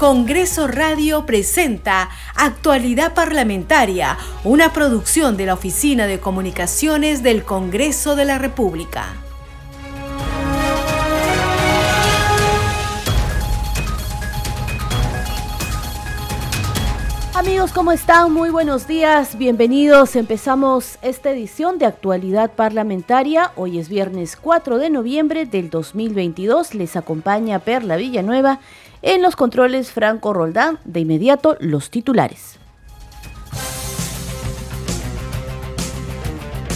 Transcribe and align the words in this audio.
Congreso 0.00 0.66
Radio 0.66 1.26
presenta 1.26 2.08
Actualidad 2.34 3.12
Parlamentaria, 3.12 4.16
una 4.44 4.72
producción 4.72 5.36
de 5.36 5.44
la 5.44 5.52
Oficina 5.52 6.06
de 6.06 6.18
Comunicaciones 6.18 7.22
del 7.22 7.44
Congreso 7.44 8.16
de 8.16 8.24
la 8.24 8.38
República. 8.38 9.08
Amigos, 17.34 17.72
¿cómo 17.72 17.92
están? 17.92 18.32
Muy 18.32 18.48
buenos 18.48 18.86
días, 18.86 19.36
bienvenidos. 19.36 20.16
Empezamos 20.16 20.98
esta 21.02 21.30
edición 21.30 21.78
de 21.78 21.84
Actualidad 21.84 22.52
Parlamentaria. 22.52 23.52
Hoy 23.54 23.78
es 23.78 23.90
viernes 23.90 24.36
4 24.36 24.78
de 24.78 24.88
noviembre 24.88 25.44
del 25.44 25.68
2022. 25.68 26.74
Les 26.74 26.96
acompaña 26.96 27.58
Perla 27.58 27.96
Villanueva 27.96 28.60
en 29.02 29.22
los 29.22 29.36
controles 29.36 29.92
Franco 29.92 30.32
Roldán, 30.32 30.78
de 30.84 31.00
inmediato 31.00 31.56
los 31.60 31.90
titulares. 31.90 32.60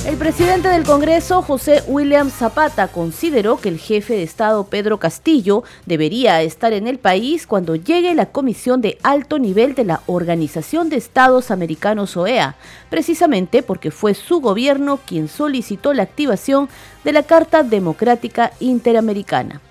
El 0.06 0.19
presidente 0.19 0.68
del 0.68 0.84
Congreso, 0.84 1.41
José 1.41 1.82
William 1.87 2.29
Zapata, 2.29 2.88
consideró 2.88 3.56
que 3.56 3.70
el 3.70 3.79
jefe 3.79 4.12
de 4.12 4.23
Estado, 4.23 4.65
Pedro 4.65 4.98
Castillo, 4.98 5.65
debería 5.87 6.42
estar 6.42 6.74
en 6.74 6.87
el 6.87 6.98
país 6.98 7.46
cuando 7.46 7.74
llegue 7.74 8.15
la 8.15 8.27
comisión 8.27 8.82
de 8.82 8.98
alto 9.02 9.38
nivel 9.38 9.74
de 9.74 9.84
la 9.84 10.02
Organización 10.04 10.91
de 10.91 10.96
Estados 10.96 11.51
Americanos 11.51 12.18
OEA, 12.18 12.54
precisamente 12.91 13.62
porque 13.62 13.91
fue 13.91 14.12
su 14.12 14.41
gobierno 14.43 15.01
quien 15.06 15.27
solicitó 15.27 15.95
la 15.95 16.02
activación 16.02 16.68
de 17.02 17.12
la 17.15 17.23
Carta 17.23 17.62
Democrática 17.62 18.52
Interamericana. 18.60 19.62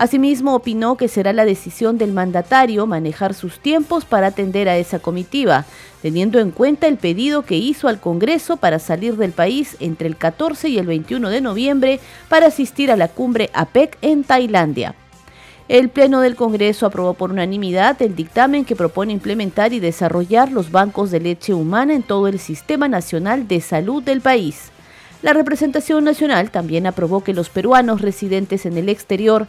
Asimismo, 0.00 0.54
opinó 0.54 0.96
que 0.96 1.08
será 1.08 1.34
la 1.34 1.44
decisión 1.44 1.98
del 1.98 2.14
mandatario 2.14 2.86
manejar 2.86 3.34
sus 3.34 3.60
tiempos 3.60 4.06
para 4.06 4.28
atender 4.28 4.66
a 4.66 4.78
esa 4.78 4.98
comitiva, 4.98 5.66
teniendo 6.00 6.38
en 6.38 6.52
cuenta 6.52 6.86
el 6.86 6.96
pedido 6.96 7.42
que 7.42 7.58
hizo 7.58 7.86
al 7.86 8.00
Congreso 8.00 8.56
para 8.56 8.78
salir 8.78 9.18
del 9.18 9.32
país 9.32 9.76
entre 9.78 10.08
el 10.08 10.16
14 10.16 10.70
y 10.70 10.78
el 10.78 10.86
21 10.86 11.28
de 11.28 11.42
noviembre 11.42 12.00
para 12.30 12.46
asistir 12.46 12.90
a 12.90 12.96
la 12.96 13.08
cumbre 13.08 13.50
APEC 13.52 13.98
en 14.00 14.24
Tailandia. 14.24 14.94
El 15.68 15.90
Pleno 15.90 16.22
del 16.22 16.34
Congreso 16.34 16.86
aprobó 16.86 17.12
por 17.12 17.30
unanimidad 17.30 18.00
el 18.00 18.16
dictamen 18.16 18.64
que 18.64 18.76
propone 18.76 19.12
implementar 19.12 19.74
y 19.74 19.80
desarrollar 19.80 20.50
los 20.50 20.70
bancos 20.70 21.10
de 21.10 21.20
leche 21.20 21.52
humana 21.52 21.92
en 21.92 22.04
todo 22.04 22.26
el 22.26 22.38
Sistema 22.38 22.88
Nacional 22.88 23.46
de 23.46 23.60
Salud 23.60 24.02
del 24.02 24.22
país. 24.22 24.70
La 25.22 25.34
representación 25.34 26.04
nacional 26.04 26.50
también 26.50 26.86
aprobó 26.86 27.22
que 27.22 27.34
los 27.34 27.50
peruanos 27.50 28.00
residentes 28.00 28.64
en 28.64 28.78
el 28.78 28.88
exterior 28.88 29.48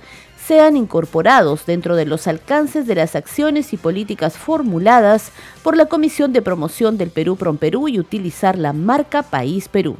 sean 0.51 0.75
incorporados 0.75 1.65
dentro 1.65 1.95
de 1.95 2.05
los 2.05 2.27
alcances 2.27 2.85
de 2.85 2.95
las 2.95 3.15
acciones 3.15 3.71
y 3.71 3.77
políticas 3.77 4.37
formuladas 4.37 5.31
por 5.63 5.77
la 5.77 5.85
Comisión 5.85 6.33
de 6.33 6.41
Promoción 6.41 6.97
del 6.97 7.09
Perú 7.09 7.37
Perú 7.57 7.87
y 7.87 8.01
utilizar 8.01 8.57
la 8.57 8.73
marca 8.73 9.23
País 9.23 9.69
Perú. 9.69 9.95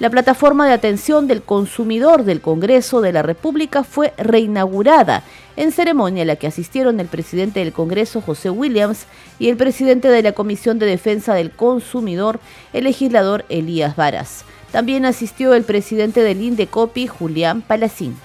La 0.00 0.10
plataforma 0.10 0.66
de 0.66 0.72
atención 0.72 1.28
del 1.28 1.42
consumidor 1.42 2.24
del 2.24 2.40
Congreso 2.40 3.00
de 3.00 3.12
la 3.12 3.22
República 3.22 3.84
fue 3.84 4.12
reinaugurada 4.18 5.22
en 5.54 5.70
ceremonia 5.70 6.24
a 6.24 6.26
la 6.26 6.34
que 6.34 6.48
asistieron 6.48 6.98
el 6.98 7.06
presidente 7.06 7.60
del 7.60 7.72
Congreso, 7.72 8.20
José 8.20 8.50
Williams, 8.50 9.06
y 9.38 9.50
el 9.50 9.56
presidente 9.56 10.08
de 10.08 10.24
la 10.24 10.32
Comisión 10.32 10.80
de 10.80 10.86
Defensa 10.86 11.32
del 11.34 11.52
Consumidor, 11.52 12.40
el 12.72 12.82
legislador 12.82 13.44
Elías 13.48 13.94
Varas. 13.94 14.44
También 14.72 15.04
asistió 15.04 15.54
el 15.54 15.62
presidente 15.62 16.24
del 16.24 16.42
INDECOPI, 16.42 17.06
Julián 17.06 17.62
Palacín. 17.62 18.16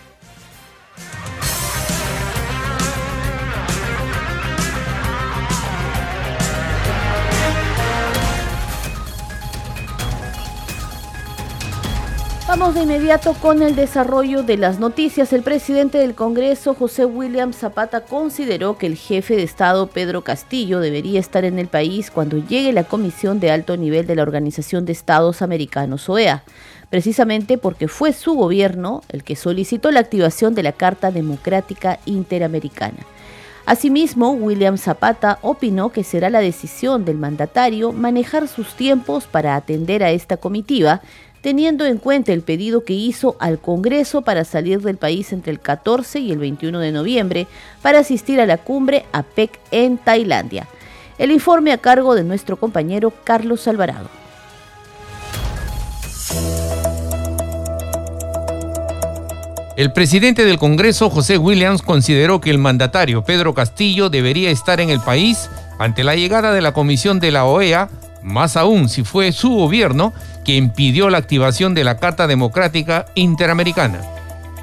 Vamos 12.57 12.75
de 12.75 12.83
inmediato 12.83 13.33
con 13.33 13.61
el 13.61 13.75
desarrollo 13.75 14.41
de 14.41 14.55
las 14.55 14.79
noticias. 14.79 15.33
El 15.33 15.43
presidente 15.43 15.97
del 15.97 16.15
Congreso, 16.15 16.73
José 16.73 17.03
William 17.03 17.51
Zapata, 17.51 18.05
consideró 18.05 18.77
que 18.77 18.87
el 18.87 18.95
jefe 18.95 19.35
de 19.35 19.43
Estado, 19.43 19.87
Pedro 19.87 20.23
Castillo, 20.23 20.79
debería 20.79 21.19
estar 21.19 21.43
en 21.43 21.59
el 21.59 21.67
país 21.67 22.09
cuando 22.09 22.37
llegue 22.37 22.71
la 22.71 22.85
Comisión 22.85 23.41
de 23.41 23.51
Alto 23.51 23.75
Nivel 23.75 24.07
de 24.07 24.15
la 24.15 24.21
Organización 24.21 24.85
de 24.85 24.93
Estados 24.93 25.41
Americanos, 25.41 26.07
OEA, 26.07 26.45
precisamente 26.89 27.57
porque 27.57 27.89
fue 27.89 28.13
su 28.13 28.35
gobierno 28.35 29.03
el 29.09 29.25
que 29.25 29.35
solicitó 29.35 29.91
la 29.91 29.99
activación 29.99 30.55
de 30.55 30.63
la 30.63 30.71
Carta 30.71 31.11
Democrática 31.11 31.99
Interamericana. 32.05 33.05
Asimismo, 33.65 34.31
William 34.31 34.77
Zapata 34.77 35.39
opinó 35.41 35.89
que 35.89 36.03
será 36.03 36.29
la 36.29 36.39
decisión 36.39 37.03
del 37.03 37.17
mandatario 37.17 37.91
manejar 37.91 38.47
sus 38.47 38.75
tiempos 38.75 39.25
para 39.25 39.55
atender 39.55 40.03
a 40.03 40.11
esta 40.11 40.37
comitiva 40.37 41.01
teniendo 41.45 41.85
en 41.85 41.99
cuenta 41.99 42.33
el 42.33 42.41
pedido 42.41 42.83
que 42.83 42.93
hizo 42.93 43.35
al 43.37 43.59
Congreso 43.59 44.23
para 44.23 44.45
salir 44.45 44.81
del 44.81 44.97
país 44.97 45.31
entre 45.31 45.51
el 45.51 45.59
14 45.59 46.17
y 46.17 46.31
el 46.31 46.39
21 46.39 46.79
de 46.79 46.91
noviembre 46.91 47.45
para 47.83 47.99
asistir 47.99 48.41
a 48.41 48.47
la 48.47 48.57
cumbre 48.57 49.05
APEC 49.11 49.59
en 49.69 49.99
Tailandia. 49.99 50.67
El 51.19 51.29
informe 51.29 51.71
a 51.71 51.77
cargo 51.77 52.15
de 52.15 52.23
nuestro 52.23 52.57
compañero 52.57 53.13
Carlos 53.23 53.67
Alvarado. 53.67 54.09
El 59.77 59.93
presidente 59.93 60.45
del 60.45 60.57
Congreso, 60.57 61.11
José 61.11 61.37
Williams, 61.37 61.83
consideró 61.83 62.41
que 62.41 62.49
el 62.49 62.57
mandatario 62.57 63.23
Pedro 63.23 63.53
Castillo 63.53 64.09
debería 64.09 64.49
estar 64.49 64.81
en 64.81 64.89
el 64.89 64.99
país 64.99 65.47
ante 65.77 66.03
la 66.03 66.15
llegada 66.15 66.53
de 66.53 66.61
la 66.61 66.73
comisión 66.73 67.19
de 67.19 67.29
la 67.29 67.45
OEA, 67.45 67.89
más 68.25 68.57
aún 68.57 68.89
si 68.89 69.03
fue 69.03 69.31
su 69.31 69.51
gobierno 69.51 70.11
que 70.43 70.55
impidió 70.55 71.09
la 71.09 71.19
activación 71.19 71.75
de 71.75 71.83
la 71.83 71.97
Carta 71.97 72.25
Democrática 72.25 73.05
Interamericana. 73.13 74.01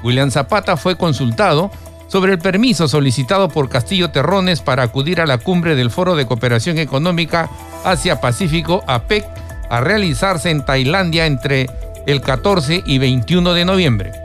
William 0.03 0.31
Zapata 0.31 0.75
fue 0.75 0.97
consultado 0.97 1.71
sobre 2.09 2.33
el 2.33 2.39
permiso 2.39 2.89
solicitado 2.89 3.47
por 3.47 3.69
Castillo 3.69 4.11
Terrones 4.11 4.61
para 4.61 4.83
acudir 4.83 5.21
a 5.21 5.25
la 5.25 5.37
cumbre 5.37 5.75
del 5.75 5.89
Foro 5.89 6.15
de 6.15 6.27
Cooperación 6.27 6.77
Económica 6.77 7.49
Asia-Pacífico 7.85 8.83
APEC 8.85 9.25
a 9.69 9.79
realizarse 9.79 10.51
en 10.51 10.65
Tailandia 10.65 11.25
entre 11.25 11.69
el 12.05 12.21
14 12.21 12.83
y 12.85 12.97
21 12.97 13.53
de 13.53 13.65
noviembre. 13.65 14.22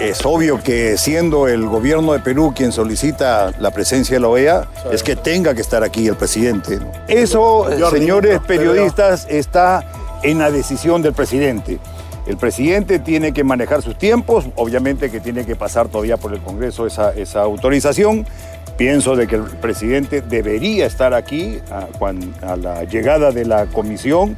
Es 0.00 0.24
obvio 0.24 0.62
que 0.62 0.96
siendo 0.96 1.46
el 1.46 1.66
gobierno 1.66 2.14
de 2.14 2.20
Perú 2.20 2.54
quien 2.56 2.72
solicita 2.72 3.52
la 3.58 3.70
presencia 3.70 4.16
de 4.16 4.20
la 4.20 4.28
OEA, 4.28 4.68
es 4.90 5.02
que 5.02 5.14
tenga 5.14 5.54
que 5.54 5.60
estar 5.60 5.84
aquí 5.84 6.08
el 6.08 6.16
presidente. 6.16 6.78
Eso, 7.06 7.68
señores 7.90 8.40
periodistas, 8.46 9.26
está 9.28 9.84
en 10.22 10.38
la 10.38 10.50
decisión 10.50 11.02
del 11.02 11.12
presidente. 11.12 11.78
El 12.26 12.38
presidente 12.38 12.98
tiene 12.98 13.34
que 13.34 13.44
manejar 13.44 13.82
sus 13.82 13.98
tiempos, 13.98 14.46
obviamente 14.56 15.10
que 15.10 15.20
tiene 15.20 15.44
que 15.44 15.54
pasar 15.54 15.88
todavía 15.88 16.16
por 16.16 16.32
el 16.32 16.40
Congreso 16.40 16.86
esa, 16.86 17.12
esa 17.12 17.42
autorización. 17.42 18.26
Pienso 18.78 19.16
de 19.16 19.26
que 19.26 19.36
el 19.36 19.42
presidente 19.42 20.22
debería 20.22 20.86
estar 20.86 21.12
aquí 21.12 21.60
a, 21.70 21.88
a 22.50 22.56
la 22.56 22.84
llegada 22.84 23.32
de 23.32 23.44
la 23.44 23.66
comisión 23.66 24.34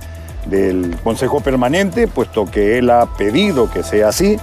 del 0.46 0.96
Consejo 1.04 1.40
Permanente, 1.40 2.08
puesto 2.08 2.46
que 2.46 2.78
él 2.78 2.90
ha 2.90 3.06
pedido 3.16 3.70
que 3.70 3.84
sea 3.84 4.08
así. 4.08 4.38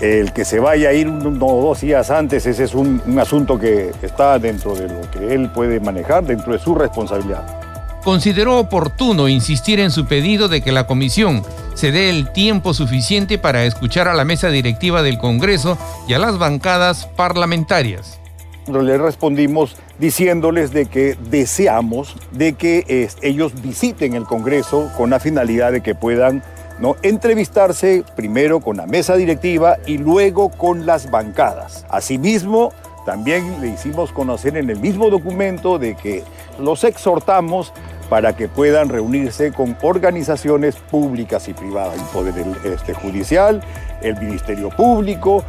El 0.00 0.32
que 0.32 0.44
se 0.44 0.58
vaya 0.58 0.90
a 0.90 0.92
ir 0.92 1.08
uno 1.08 1.46
o 1.46 1.62
dos 1.62 1.80
días 1.80 2.10
antes, 2.10 2.46
ese 2.46 2.64
es 2.64 2.74
un, 2.74 3.00
un 3.06 3.18
asunto 3.18 3.58
que 3.58 3.92
está 4.02 4.38
dentro 4.38 4.74
de 4.74 4.88
lo 4.88 5.10
que 5.10 5.34
él 5.34 5.50
puede 5.50 5.80
manejar, 5.80 6.24
dentro 6.24 6.52
de 6.52 6.58
su 6.58 6.74
responsabilidad 6.74 7.64
consideró 8.04 8.58
oportuno 8.58 9.28
insistir 9.28 9.80
en 9.80 9.90
su 9.90 10.04
pedido 10.06 10.48
de 10.48 10.60
que 10.60 10.72
la 10.72 10.86
comisión 10.86 11.42
se 11.74 11.90
dé 11.90 12.10
el 12.10 12.30
tiempo 12.32 12.74
suficiente 12.74 13.38
para 13.38 13.64
escuchar 13.64 14.06
a 14.06 14.14
la 14.14 14.24
mesa 14.24 14.50
directiva 14.50 15.02
del 15.02 15.18
Congreso 15.18 15.78
y 16.06 16.12
a 16.12 16.18
las 16.18 16.38
bancadas 16.38 17.06
parlamentarias. 17.16 18.20
Le 18.68 18.96
respondimos 18.98 19.76
diciéndoles 19.98 20.72
de 20.72 20.86
que 20.86 21.16
deseamos 21.30 22.16
de 22.30 22.52
que 22.52 23.08
ellos 23.22 23.60
visiten 23.62 24.14
el 24.14 24.24
Congreso 24.24 24.90
con 24.96 25.10
la 25.10 25.18
finalidad 25.20 25.72
de 25.72 25.82
que 25.82 25.94
puedan 25.94 26.42
¿no? 26.78 26.96
entrevistarse 27.02 28.04
primero 28.16 28.60
con 28.60 28.76
la 28.76 28.86
mesa 28.86 29.16
directiva 29.16 29.76
y 29.86 29.98
luego 29.98 30.50
con 30.50 30.86
las 30.86 31.10
bancadas. 31.10 31.84
Asimismo, 31.88 32.72
también 33.04 33.60
le 33.60 33.68
hicimos 33.68 34.12
conocer 34.12 34.56
en 34.56 34.70
el 34.70 34.78
mismo 34.78 35.10
documento 35.10 35.78
de 35.78 35.94
que 35.94 36.24
los 36.58 36.84
exhortamos 36.84 37.72
para 38.08 38.36
que 38.36 38.48
puedan 38.48 38.88
reunirse 38.88 39.52
con 39.52 39.76
organizaciones 39.82 40.76
públicas 40.76 41.48
y 41.48 41.54
privadas, 41.54 41.98
el 41.98 42.04
Poder 42.06 42.34
este, 42.64 42.94
Judicial, 42.94 43.62
el 44.02 44.16
Ministerio 44.20 44.70
Público, 44.70 45.42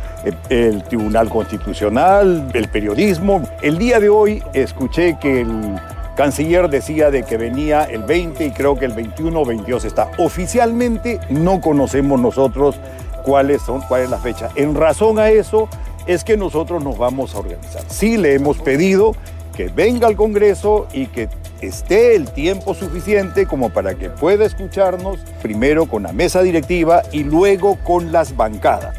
el, 0.49 0.83
Tribunal 0.83 1.29
Constitucional, 1.29 2.49
el 2.53 2.69
periodismo. 2.69 3.43
El 3.61 3.77
día 3.77 3.99
de 3.99 4.09
hoy 4.09 4.43
escuché 4.53 5.17
que 5.19 5.41
el 5.41 5.79
canciller 6.15 6.69
decía 6.69 7.11
de 7.11 7.23
que 7.23 7.37
venía 7.37 7.83
el 7.83 8.03
20 8.03 8.45
y 8.45 8.51
creo 8.51 8.77
que 8.77 8.85
el 8.85 8.93
21 8.93 9.39
o 9.39 9.45
22 9.45 9.85
está. 9.85 10.11
Oficialmente 10.17 11.19
no 11.29 11.61
conocemos 11.61 12.19
nosotros 12.19 12.79
cuáles 13.23 13.61
son, 13.61 13.81
cuál 13.81 14.03
es 14.03 14.09
la 14.09 14.17
fecha. 14.17 14.49
En 14.55 14.75
razón 14.75 15.19
a 15.19 15.29
eso 15.29 15.67
es 16.07 16.23
que 16.23 16.37
nosotros 16.37 16.83
nos 16.83 16.97
vamos 16.97 17.35
a 17.35 17.39
organizar. 17.39 17.83
Sí 17.87 18.17
le 18.17 18.33
hemos 18.33 18.57
pedido 18.57 19.15
que 19.55 19.67
venga 19.67 20.07
al 20.07 20.15
Congreso 20.15 20.87
y 20.93 21.07
que 21.07 21.29
esté 21.61 22.15
el 22.15 22.31
tiempo 22.31 22.73
suficiente 22.73 23.45
como 23.45 23.69
para 23.69 23.95
que 23.95 24.09
pueda 24.09 24.45
escucharnos 24.45 25.19
primero 25.41 25.87
con 25.87 26.03
la 26.03 26.13
mesa 26.13 26.41
directiva 26.41 27.03
y 27.11 27.23
luego 27.23 27.77
con 27.83 28.11
las 28.11 28.35
bancadas. 28.35 28.95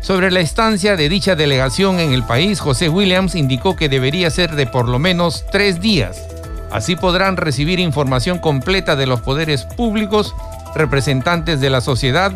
Sobre 0.00 0.30
la 0.30 0.40
estancia 0.40 0.96
de 0.96 1.08
dicha 1.08 1.34
delegación 1.34 1.98
en 2.00 2.12
el 2.12 2.22
país, 2.22 2.60
José 2.60 2.88
Williams 2.88 3.34
indicó 3.34 3.76
que 3.76 3.88
debería 3.88 4.30
ser 4.30 4.54
de 4.54 4.66
por 4.66 4.88
lo 4.88 4.98
menos 4.98 5.44
tres 5.50 5.80
días. 5.80 6.37
Así 6.70 6.96
podrán 6.96 7.36
recibir 7.36 7.80
información 7.80 8.38
completa 8.38 8.96
de 8.96 9.06
los 9.06 9.20
poderes 9.20 9.64
públicos, 9.64 10.34
representantes 10.74 11.60
de 11.60 11.70
la 11.70 11.80
sociedad 11.80 12.32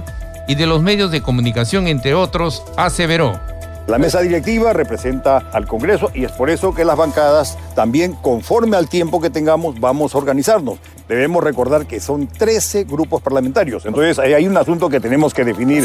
y 0.48 0.54
de 0.54 0.66
los 0.66 0.82
medios 0.82 1.10
de 1.10 1.20
comunicación, 1.20 1.86
entre 1.86 2.14
otros, 2.14 2.62
aseveró. 2.76 3.40
La 3.88 3.98
mesa 3.98 4.20
directiva 4.20 4.72
representa 4.72 5.38
al 5.52 5.66
Congreso 5.66 6.10
y 6.14 6.24
es 6.24 6.30
por 6.32 6.50
eso 6.50 6.72
que 6.72 6.84
las 6.84 6.96
bancadas 6.96 7.58
también, 7.74 8.12
conforme 8.12 8.76
al 8.76 8.88
tiempo 8.88 9.20
que 9.20 9.28
tengamos, 9.28 9.80
vamos 9.80 10.14
a 10.14 10.18
organizarnos. 10.18 10.78
Debemos 11.08 11.42
recordar 11.42 11.86
que 11.86 11.98
son 11.98 12.28
13 12.28 12.84
grupos 12.84 13.20
parlamentarios, 13.20 13.84
entonces 13.84 14.20
hay 14.20 14.46
un 14.46 14.56
asunto 14.56 14.88
que 14.88 15.00
tenemos 15.00 15.34
que 15.34 15.44
definir 15.44 15.84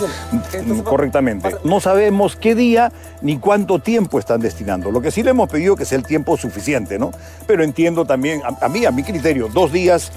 correctamente. 0.84 1.56
No 1.64 1.80
sabemos 1.82 2.36
qué 2.36 2.54
día 2.54 2.92
ni 3.22 3.40
cuánto 3.40 3.80
tiempo 3.80 4.20
están 4.20 4.42
destinando. 4.42 4.92
Lo 4.92 5.02
que 5.02 5.10
sí 5.10 5.24
le 5.24 5.32
hemos 5.32 5.50
pedido 5.50 5.76
que 5.76 5.84
sea 5.84 5.98
el 5.98 6.06
tiempo 6.06 6.38
suficiente, 6.38 7.00
¿no? 7.00 7.12
Pero 7.48 7.64
entiendo 7.64 8.06
también, 8.06 8.42
a, 8.44 8.64
a 8.64 8.70
mí, 8.70 8.86
a 8.86 8.92
mi 8.92 9.04
criterio, 9.04 9.50
dos 9.52 9.72
días 9.72 10.12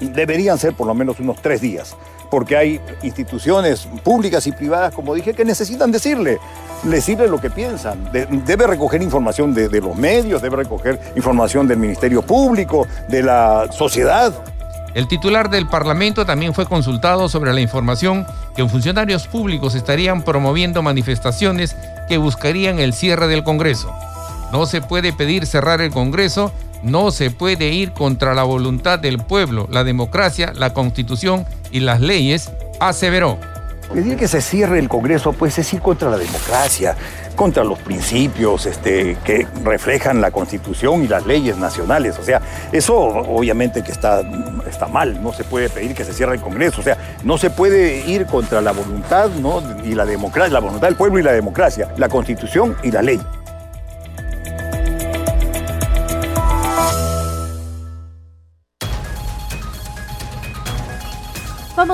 deberían 0.00 0.58
ser 0.58 0.74
por 0.74 0.86
lo 0.86 0.94
menos 0.94 1.20
unos 1.20 1.40
tres 1.40 1.60
días 1.60 1.96
porque 2.30 2.56
hay 2.56 2.80
instituciones 3.02 3.88
públicas 4.02 4.46
y 4.46 4.52
privadas, 4.52 4.94
como 4.94 5.14
dije, 5.14 5.34
que 5.34 5.44
necesitan 5.44 5.90
decirle, 5.90 6.38
decirle 6.84 7.28
lo 7.28 7.40
que 7.40 7.50
piensan. 7.50 8.10
debe 8.12 8.66
recoger 8.66 9.02
información 9.02 9.52
de, 9.52 9.68
de 9.68 9.80
los 9.80 9.96
medios, 9.96 10.40
debe 10.40 10.56
recoger 10.56 11.00
información 11.16 11.66
del 11.66 11.78
Ministerio 11.78 12.22
Público, 12.22 12.86
de 13.08 13.22
la 13.22 13.66
sociedad. 13.72 14.32
El 14.92 15.06
titular 15.06 15.50
del 15.50 15.68
Parlamento 15.68 16.26
también 16.26 16.52
fue 16.52 16.66
consultado 16.66 17.28
sobre 17.28 17.52
la 17.52 17.60
información 17.60 18.26
que 18.56 18.68
funcionarios 18.68 19.28
públicos 19.28 19.76
estarían 19.76 20.22
promoviendo 20.22 20.82
manifestaciones 20.82 21.76
que 22.08 22.18
buscarían 22.18 22.80
el 22.80 22.92
cierre 22.92 23.28
del 23.28 23.44
Congreso. 23.44 23.94
No 24.50 24.66
se 24.66 24.80
puede 24.80 25.12
pedir 25.12 25.46
cerrar 25.46 25.80
el 25.80 25.92
Congreso, 25.92 26.50
no 26.82 27.10
se 27.10 27.30
puede 27.30 27.68
ir 27.70 27.92
contra 27.92 28.34
la 28.34 28.44
voluntad 28.44 28.98
del 28.98 29.18
pueblo, 29.18 29.66
la 29.70 29.84
democracia, 29.84 30.52
la 30.54 30.72
constitución 30.72 31.44
y 31.70 31.80
las 31.80 32.00
leyes, 32.00 32.50
aseveró. 32.80 33.38
Pedir 33.92 34.16
que 34.16 34.28
se 34.28 34.40
cierre 34.40 34.78
el 34.78 34.88
Congreso, 34.88 35.32
pues 35.32 35.58
es 35.58 35.72
ir 35.72 35.80
contra 35.80 36.08
la 36.10 36.16
democracia, 36.16 36.94
contra 37.34 37.64
los 37.64 37.78
principios 37.78 38.66
este, 38.66 39.16
que 39.24 39.46
reflejan 39.64 40.20
la 40.20 40.30
Constitución 40.30 41.02
y 41.02 41.08
las 41.08 41.26
leyes 41.26 41.56
nacionales. 41.56 42.18
O 42.18 42.22
sea, 42.22 42.40
eso 42.70 42.96
obviamente 42.96 43.82
que 43.82 43.90
está, 43.90 44.22
está 44.68 44.86
mal, 44.86 45.20
no 45.22 45.32
se 45.32 45.42
puede 45.42 45.70
pedir 45.70 45.94
que 45.94 46.04
se 46.04 46.12
cierre 46.12 46.34
el 46.34 46.40
Congreso. 46.40 46.82
O 46.82 46.84
sea, 46.84 46.98
no 47.24 47.36
se 47.36 47.50
puede 47.50 48.06
ir 48.06 48.26
contra 48.26 48.60
la 48.60 48.72
voluntad 48.72 49.30
y 49.84 49.94
la 49.94 50.04
democracia, 50.04 50.52
la 50.52 50.60
voluntad 50.60 50.86
del 50.86 50.96
pueblo 50.96 51.18
y 51.18 51.22
la 51.22 51.32
democracia, 51.32 51.88
la 51.96 52.08
Constitución 52.08 52.76
y 52.84 52.92
la 52.92 53.02
ley. 53.02 53.20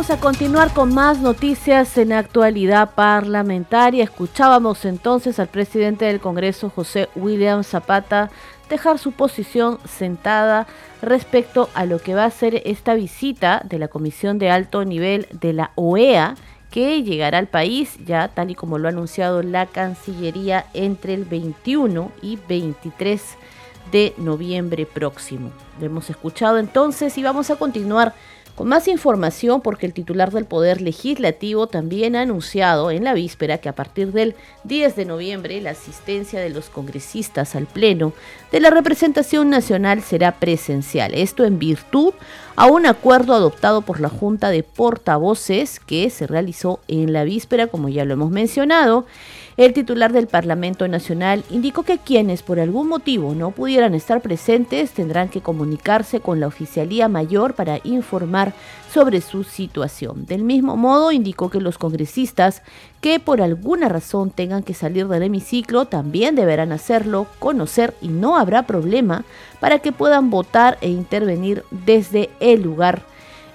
Vamos 0.06 0.18
a 0.18 0.22
continuar 0.22 0.72
con 0.72 0.94
más 0.94 1.18
noticias 1.18 1.98
en 1.98 2.12
actualidad 2.12 2.94
parlamentaria. 2.94 4.04
Escuchábamos 4.04 4.84
entonces 4.84 5.40
al 5.40 5.48
presidente 5.48 6.04
del 6.04 6.20
Congreso, 6.20 6.70
José 6.70 7.08
William 7.16 7.64
Zapata, 7.64 8.30
dejar 8.70 9.00
su 9.00 9.10
posición 9.10 9.80
sentada 9.84 10.68
respecto 11.02 11.68
a 11.74 11.86
lo 11.86 11.98
que 11.98 12.14
va 12.14 12.24
a 12.24 12.30
ser 12.30 12.62
esta 12.66 12.94
visita 12.94 13.62
de 13.68 13.80
la 13.80 13.88
Comisión 13.88 14.38
de 14.38 14.48
Alto 14.48 14.84
Nivel 14.84 15.26
de 15.32 15.52
la 15.52 15.72
OEA 15.74 16.36
que 16.70 17.02
llegará 17.02 17.38
al 17.38 17.48
país 17.48 17.98
ya 18.06 18.28
tal 18.28 18.52
y 18.52 18.54
como 18.54 18.78
lo 18.78 18.86
ha 18.86 18.92
anunciado 18.92 19.42
la 19.42 19.66
Cancillería 19.66 20.66
entre 20.72 21.14
el 21.14 21.24
21 21.24 22.12
y 22.22 22.38
23 22.48 23.20
de 23.90 24.14
noviembre 24.18 24.86
próximo. 24.86 25.50
Lo 25.80 25.86
hemos 25.86 26.10
escuchado 26.10 26.58
entonces 26.58 27.18
y 27.18 27.24
vamos 27.24 27.50
a 27.50 27.56
continuar 27.56 28.14
con 28.56 28.68
más 28.68 28.88
información, 28.88 29.60
porque 29.60 29.86
el 29.86 29.92
titular 29.92 30.32
del 30.32 30.46
Poder 30.46 30.80
Legislativo 30.80 31.66
también 31.66 32.16
ha 32.16 32.22
anunciado 32.22 32.90
en 32.90 33.04
la 33.04 33.12
víspera 33.12 33.58
que 33.58 33.68
a 33.68 33.74
partir 33.74 34.12
del 34.12 34.34
10 34.64 34.96
de 34.96 35.04
noviembre 35.04 35.60
la 35.60 35.70
asistencia 35.70 36.40
de 36.40 36.48
los 36.48 36.70
congresistas 36.70 37.54
al 37.54 37.66
Pleno 37.66 38.14
de 38.50 38.60
la 38.60 38.70
representación 38.70 39.50
nacional 39.50 40.02
será 40.02 40.32
presencial. 40.32 41.14
Esto 41.14 41.44
en 41.44 41.58
virtud 41.58 42.14
a 42.56 42.66
un 42.66 42.86
acuerdo 42.86 43.34
adoptado 43.34 43.82
por 43.82 44.00
la 44.00 44.08
Junta 44.08 44.48
de 44.48 44.62
Portavoces 44.62 45.78
que 45.78 46.08
se 46.08 46.26
realizó 46.26 46.80
en 46.88 47.12
la 47.12 47.24
víspera, 47.24 47.66
como 47.66 47.90
ya 47.90 48.06
lo 48.06 48.14
hemos 48.14 48.30
mencionado. 48.30 49.04
El 49.56 49.72
titular 49.72 50.12
del 50.12 50.26
Parlamento 50.26 50.86
Nacional 50.86 51.42
indicó 51.48 51.82
que 51.82 51.96
quienes 51.96 52.42
por 52.42 52.60
algún 52.60 52.88
motivo 52.88 53.34
no 53.34 53.52
pudieran 53.52 53.94
estar 53.94 54.20
presentes 54.20 54.90
tendrán 54.90 55.30
que 55.30 55.40
comunicarse 55.40 56.20
con 56.20 56.40
la 56.40 56.46
Oficialía 56.46 57.08
Mayor 57.08 57.54
para 57.54 57.80
informar 57.82 58.52
sobre 58.92 59.22
su 59.22 59.44
situación. 59.44 60.26
Del 60.26 60.44
mismo 60.44 60.76
modo, 60.76 61.10
indicó 61.10 61.48
que 61.48 61.62
los 61.62 61.78
congresistas 61.78 62.60
que 63.00 63.18
por 63.18 63.40
alguna 63.40 63.88
razón 63.88 64.30
tengan 64.30 64.62
que 64.62 64.74
salir 64.74 65.08
del 65.08 65.22
hemiciclo 65.22 65.86
también 65.86 66.34
deberán 66.34 66.70
hacerlo, 66.70 67.26
conocer 67.38 67.94
y 68.02 68.08
no 68.08 68.36
habrá 68.36 68.66
problema 68.66 69.24
para 69.58 69.78
que 69.78 69.90
puedan 69.90 70.28
votar 70.28 70.76
e 70.82 70.90
intervenir 70.90 71.64
desde 71.70 72.28
el 72.40 72.60
lugar 72.60 73.04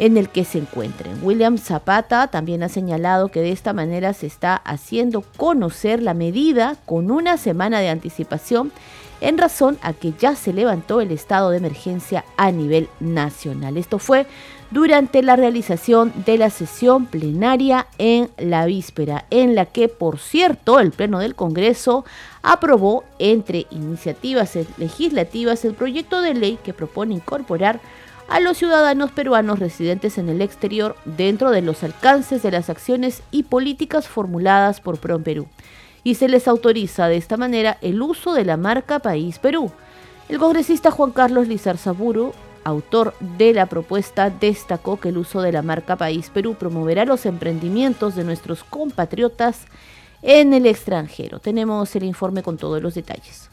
en 0.01 0.18
el 0.18 0.30
que 0.30 0.45
se 0.45 0.57
encuentren. 0.57 1.19
William 1.21 1.59
Zapata 1.59 2.25
también 2.25 2.63
ha 2.63 2.69
señalado 2.69 3.27
que 3.27 3.39
de 3.39 3.51
esta 3.51 3.71
manera 3.71 4.13
se 4.13 4.25
está 4.25 4.56
haciendo 4.56 5.21
conocer 5.38 6.01
la 6.01 6.15
medida 6.15 6.75
con 6.88 7.12
una 7.12 7.38
semana 7.38 7.81
de 7.81 7.89
anticipación 7.89 8.71
en 9.21 9.38
razón 9.38 9.77
a 9.83 9.94
que 9.94 10.13
ya 10.19 10.36
se 10.36 10.53
levantó 10.53 11.01
el 11.01 11.12
estado 11.12 11.51
de 11.51 11.57
emergencia 11.57 12.25
a 12.36 12.51
nivel 12.51 12.89
nacional. 13.00 13.77
Esto 13.77 14.00
fue 14.00 14.25
durante 14.71 15.21
la 15.21 15.36
realización 15.36 16.12
de 16.25 16.39
la 16.39 16.50
sesión 16.50 17.06
plenaria 17.06 17.86
en 18.00 18.31
la 18.39 18.65
víspera, 18.65 19.25
en 19.30 19.54
la 19.54 19.68
que, 19.68 19.88
por 19.88 20.18
cierto, 20.18 20.80
el 20.80 20.89
Pleno 20.89 21.19
del 21.19 21.36
Congreso 21.36 22.06
aprobó, 22.42 23.04
entre 23.19 23.68
iniciativas 23.69 24.57
legislativas, 24.77 25.64
el 25.64 25.75
proyecto 25.75 26.23
de 26.23 26.33
ley 26.33 26.57
que 26.64 26.73
propone 26.73 27.14
incorporar 27.14 27.80
a 28.31 28.40
los 28.40 28.57
ciudadanos 28.57 29.11
peruanos 29.11 29.59
residentes 29.59 30.18
en 30.18 30.30
el 30.30 30.42
exterior 30.42 30.95
dentro 31.04 31.52
de 31.52 31.61
los 31.61 31.83
alcances 31.83 32.42
de 32.42 32.52
las 32.52 32.69
acciones 32.69 33.23
y 33.30 33.44
políticas 33.44 34.07
formuladas 34.07 34.80
por 34.80 35.00
PROM 35.00 35.21
Perú. 35.21 35.47
Y 36.06 36.16
se 36.16 36.30
les 36.30 36.47
autoriza 36.47 37.09
de 37.09 37.18
esta 37.18 37.35
manera 37.35 37.78
el 37.81 38.02
uso 38.02 38.33
de 38.33 38.45
la 38.45 38.56
marca 38.56 39.00
País 39.00 39.38
Perú. 39.38 39.69
El 40.30 40.40
congresista 40.40 40.92
Juan 40.92 41.11
Carlos 41.11 41.50
Lizar 41.50 41.78
Saburo, 41.78 42.33
autor 42.64 43.16
de 43.38 43.54
la 43.54 43.66
propuesta, 43.66 44.30
destacó 44.30 44.97
que 44.97 45.09
el 45.09 45.18
uso 45.18 45.42
de 45.42 45.52
la 45.52 45.61
marca 45.61 45.97
País 45.97 46.30
Perú 46.30 46.56
promoverá 46.57 47.04
los 47.04 47.26
emprendimientos 47.26 48.16
de 48.16 48.23
nuestros 48.23 48.64
compatriotas 48.64 49.66
en 50.21 50.54
el 50.54 50.68
extranjero. 50.68 51.40
Tenemos 51.40 51.94
el 51.97 52.06
informe 52.06 52.44
con 52.44 52.56
todos 52.56 52.81
los 52.81 52.94
detalles. 52.94 53.50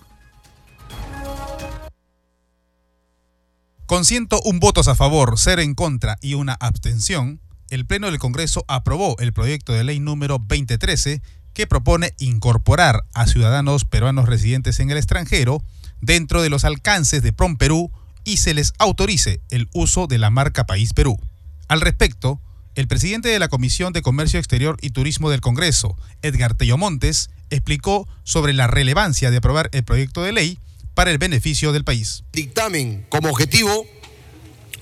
Con 3.88 4.04
101 4.04 4.61
votos 4.61 4.87
a 4.87 4.95
favor, 4.95 5.37
0 5.38 5.62
en 5.62 5.75
contra 5.75 6.18
y 6.21 6.35
una 6.35 6.52
abstención, 6.61 7.40
el 7.71 7.87
Pleno 7.87 8.09
del 8.09 8.18
Congreso 8.18 8.66
aprobó 8.68 9.16
el 9.18 9.33
proyecto 9.33 9.73
de 9.73 9.83
ley 9.83 9.99
número 9.99 10.37
2013 10.47 11.23
que 11.54 11.66
propone 11.66 12.12
incorporar 12.18 13.04
a 13.14 13.26
ciudadanos 13.26 13.87
peruanos 13.87 14.28
residentes 14.28 14.78
en 14.80 14.90
el 14.90 14.99
extranjero 14.99 15.64
dentro 16.02 16.42
de 16.42 16.50
los 16.50 16.66
alcances 16.66 17.23
de 17.23 17.33
PROM 17.33 17.57
Perú 17.57 17.90
y 18.25 18.37
se 18.37 18.52
les 18.52 18.75
autorice 18.76 19.40
el 19.49 19.71
uso 19.73 20.07
de 20.07 20.18
la 20.18 20.28
marca 20.28 20.66
País 20.66 20.92
Perú. 20.92 21.18
Al 21.66 21.80
respecto, 21.80 22.42
el 22.75 22.88
presidente 22.88 23.30
de 23.30 23.38
la 23.38 23.49
Comisión 23.49 23.95
de 23.95 24.02
Comercio 24.02 24.38
Exterior 24.38 24.76
y 24.83 24.90
Turismo 24.90 25.30
del 25.30 25.40
Congreso, 25.40 25.97
Edgar 26.21 26.52
Tello 26.52 26.76
Montes, 26.76 27.30
explicó 27.49 28.07
sobre 28.23 28.52
la 28.52 28.66
relevancia 28.66 29.30
de 29.30 29.38
aprobar 29.38 29.71
el 29.73 29.83
proyecto 29.83 30.23
de 30.23 30.33
ley 30.33 30.59
para 30.98 31.12
el 31.12 31.18
beneficio 31.18 31.72
del 31.72 31.84
país. 31.84 32.24
Dictamen 32.32 33.06
como 33.08 33.30
objetivo 33.30 33.86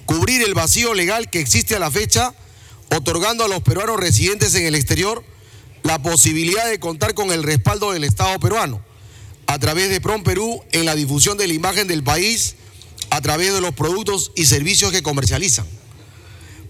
cubrir 0.06 0.40
el 0.40 0.54
vacío 0.54 0.94
legal 0.94 1.28
que 1.28 1.40
existe 1.40 1.76
a 1.76 1.78
la 1.78 1.90
fecha, 1.90 2.34
otorgando 2.88 3.44
a 3.44 3.48
los 3.48 3.60
peruanos 3.60 4.00
residentes 4.00 4.54
en 4.54 4.64
el 4.64 4.74
exterior 4.74 5.22
la 5.82 6.00
posibilidad 6.00 6.66
de 6.70 6.80
contar 6.80 7.12
con 7.12 7.32
el 7.32 7.42
respaldo 7.42 7.92
del 7.92 8.02
Estado 8.02 8.40
peruano 8.40 8.82
a 9.46 9.58
través 9.58 9.90
de 9.90 10.00
PROM 10.00 10.22
Perú 10.22 10.64
en 10.72 10.86
la 10.86 10.94
difusión 10.94 11.36
de 11.36 11.48
la 11.48 11.52
imagen 11.52 11.86
del 11.86 12.02
país 12.02 12.56
a 13.10 13.20
través 13.20 13.52
de 13.52 13.60
los 13.60 13.74
productos 13.74 14.32
y 14.34 14.46
servicios 14.46 14.92
que 14.92 15.02
comercializan. 15.02 15.66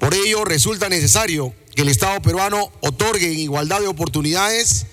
Por 0.01 0.13
ello, 0.13 0.45
resulta 0.45 0.89
necesario 0.89 1.55
que 1.77 1.83
el 1.83 1.89
Estado 1.89 2.21
peruano 2.21 2.73
otorgue 2.81 3.31
en 3.31 3.39
igualdad 3.39 3.81
de 3.81 3.87
oportunidades 3.87 4.87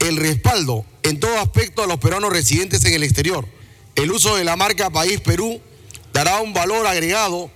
el 0.00 0.16
respaldo 0.16 0.84
en 1.02 1.20
todo 1.20 1.38
aspecto 1.38 1.82
a 1.82 1.86
los 1.86 1.98
peruanos 1.98 2.30
residentes 2.30 2.84
en 2.84 2.94
el 2.94 3.02
exterior, 3.02 3.46
el 3.94 4.10
uso 4.10 4.36
de 4.36 4.44
la 4.44 4.56
marca 4.56 4.90
País 4.90 5.20
Perú 5.20 5.60
dará 6.12 6.40
un 6.40 6.52
valor 6.52 6.86
agregado 6.86 7.50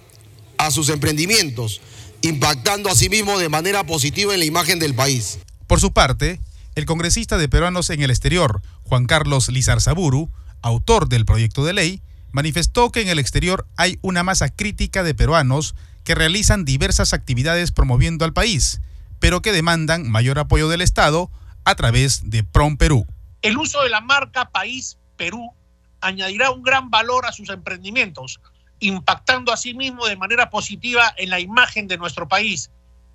a 0.58 0.70
sus 0.70 0.88
emprendimientos, 0.88 1.80
impactando 2.22 2.88
asimismo 2.88 3.38
de 3.38 3.48
manera 3.48 3.84
positiva 3.84 4.32
en 4.32 4.40
la 4.40 4.46
imagen 4.46 4.78
del 4.78 4.94
país. 4.94 5.38
Por 5.66 5.80
su 5.80 5.92
parte, 5.92 6.40
el 6.74 6.86
congresista 6.86 7.38
de 7.38 7.48
peruanos 7.48 7.90
en 7.90 8.02
el 8.02 8.10
exterior, 8.10 8.62
Juan 8.84 9.06
Carlos 9.06 9.48
Lizarzaburu, 9.48 10.30
autor 10.62 11.08
del 11.08 11.24
proyecto 11.24 11.64
de 11.64 11.72
ley, 11.72 12.02
manifestó 12.30 12.90
que 12.90 13.02
en 13.02 13.08
el 13.08 13.18
exterior 13.18 13.66
hay 13.76 13.98
una 14.02 14.22
masa 14.22 14.48
crítica 14.48 15.02
de 15.02 15.14
peruanos 15.14 15.74
que 16.04 16.14
realizan 16.14 16.64
diversas 16.64 17.12
actividades 17.12 17.72
promoviendo 17.72 18.24
al 18.24 18.32
país, 18.32 18.80
pero 19.18 19.42
que 19.42 19.52
demandan 19.52 20.10
mayor 20.10 20.38
apoyo 20.38 20.68
del 20.68 20.80
Estado 20.80 21.30
a 21.64 21.74
través 21.74 22.30
de 22.30 22.44
PROM 22.44 22.76
Perú. 22.76 23.06
El 23.42 23.56
uso 23.58 23.82
de 23.82 23.90
la 23.90 24.00
marca 24.00 24.50
País 24.50 24.98
Perú 25.16 25.52
añadirá 26.00 26.50
un 26.50 26.62
gran 26.62 26.90
valor 26.90 27.26
a 27.26 27.32
sus 27.32 27.48
emprendimientos, 27.48 28.40
impactando 28.80 29.52
asimismo 29.52 30.06
de 30.06 30.16
manera 30.16 30.50
positiva 30.50 31.14
en 31.16 31.30
la 31.30 31.40
imagen 31.40 31.86
de 31.86 31.98
nuestro 31.98 32.28
país, 32.28 32.70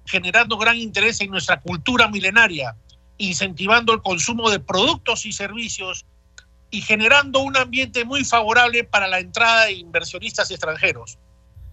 generando 0.06 0.58
gran 0.58 0.78
interés 0.78 1.20
en 1.22 1.32
nuestra 1.32 1.60
cultura 1.60 2.08
milenaria, 2.08 2.76
incentivando 3.18 3.94
el 3.94 4.02
consumo 4.02 4.50
de 4.50 4.60
productos 4.60 5.26
y 5.26 5.34
servicios 5.34 6.06
y 6.72 6.82
generando 6.82 7.40
un 7.40 7.58
ambiente 7.58 8.06
muy 8.06 8.24
favorable 8.26 8.84
para 8.84 9.08
la 9.08 9.20
entrada 9.20 9.66
de 9.66 9.74
inversionistas 9.74 10.52
extranjeros. 10.52 11.18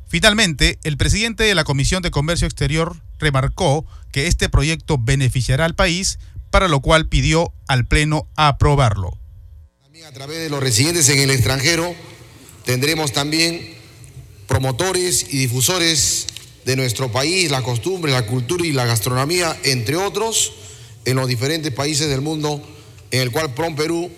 Finalmente, 0.07 0.79
el 0.85 0.97
presidente 0.97 1.45
de 1.45 1.55
la 1.55 1.65
Comisión 1.65 2.03
de 2.03 2.11
Comercio 2.11 2.47
Exterior 2.47 2.97
remarcó 3.19 3.85
que 4.13 4.27
este 4.27 4.49
proyecto 4.49 4.99
beneficiará 4.99 5.65
al 5.65 5.75
país, 5.75 6.19
para 6.55 6.69
lo 6.69 6.79
cual 6.79 7.09
pidió 7.09 7.53
al 7.67 7.85
Pleno 7.85 8.31
aprobarlo. 8.37 9.19
También 9.83 10.07
a 10.07 10.13
través 10.13 10.39
de 10.39 10.49
los 10.49 10.63
residentes 10.63 11.09
en 11.09 11.19
el 11.19 11.33
extranjero 11.33 11.93
tendremos 12.65 13.11
también 13.11 13.75
promotores 14.47 15.35
y 15.35 15.39
difusores 15.39 16.29
de 16.65 16.77
nuestro 16.77 17.11
país, 17.11 17.51
la 17.51 17.63
costumbre, 17.63 18.13
la 18.13 18.25
cultura 18.27 18.65
y 18.65 18.71
la 18.71 18.85
gastronomía, 18.85 19.59
entre 19.65 19.97
otros, 19.97 20.53
en 21.05 21.17
los 21.17 21.27
diferentes 21.27 21.73
países 21.73 22.09
del 22.09 22.21
mundo, 22.21 22.63
en 23.11 23.21
el 23.21 23.33
cual 23.33 23.53
PROM 23.53 23.75
Perú 23.75 24.09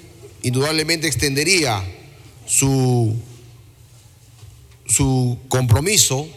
indudablemente 0.42 1.06
extendería 1.06 1.82
su, 2.44 3.16
su 4.84 5.38
compromiso 5.48 6.28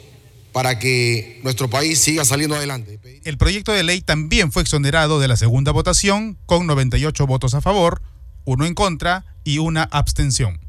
para 0.51 0.79
que 0.79 1.39
nuestro 1.43 1.69
país 1.69 1.99
siga 1.99 2.25
saliendo 2.25 2.55
adelante. 2.55 2.99
El 3.23 3.37
proyecto 3.37 3.71
de 3.71 3.83
ley 3.83 4.01
también 4.01 4.51
fue 4.51 4.61
exonerado 4.61 5.19
de 5.19 5.27
la 5.27 5.37
segunda 5.37 5.71
votación 5.71 6.37
con 6.45 6.67
98 6.67 7.27
votos 7.27 7.53
a 7.53 7.61
favor, 7.61 8.01
uno 8.45 8.65
en 8.65 8.73
contra 8.73 9.25
y 9.43 9.59
una 9.59 9.83
abstención. 9.83 10.59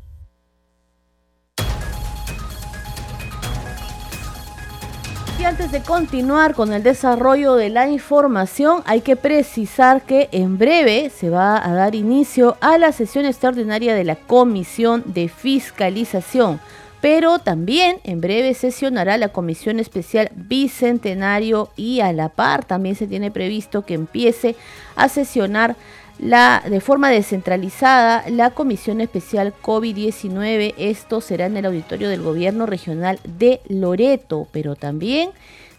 Y 5.40 5.44
antes 5.44 5.72
de 5.72 5.80
continuar 5.80 6.54
con 6.54 6.70
el 6.74 6.82
desarrollo 6.82 7.54
de 7.54 7.70
la 7.70 7.88
información, 7.88 8.82
hay 8.84 9.00
que 9.00 9.16
precisar 9.16 10.04
que 10.04 10.28
en 10.32 10.58
breve 10.58 11.08
se 11.08 11.30
va 11.30 11.66
a 11.66 11.72
dar 11.72 11.94
inicio 11.94 12.58
a 12.60 12.76
la 12.76 12.92
sesión 12.92 13.24
extraordinaria 13.24 13.94
de 13.94 14.04
la 14.04 14.16
Comisión 14.16 15.02
de 15.06 15.30
Fiscalización, 15.30 16.60
pero 17.00 17.38
también 17.38 17.98
en 18.04 18.20
breve 18.20 18.54
sesionará 18.54 19.16
la 19.16 19.30
Comisión 19.30 19.80
Especial 19.80 20.30
Bicentenario 20.34 21.70
y 21.76 22.00
a 22.00 22.12
la 22.12 22.28
par 22.28 22.64
también 22.64 22.94
se 22.94 23.06
tiene 23.06 23.30
previsto 23.30 23.84
que 23.84 23.94
empiece 23.94 24.56
a 24.96 25.08
sesionar 25.08 25.76
la, 26.18 26.62
de 26.68 26.80
forma 26.80 27.10
descentralizada 27.10 28.24
la 28.28 28.50
Comisión 28.50 29.00
Especial 29.00 29.54
COVID-19. 29.62 30.74
Esto 30.76 31.20
será 31.20 31.46
en 31.46 31.56
el 31.56 31.64
auditorio 31.64 32.08
del 32.08 32.22
Gobierno 32.22 32.66
Regional 32.66 33.18
de 33.24 33.60
Loreto, 33.68 34.46
pero 34.52 34.76
también 34.76 35.30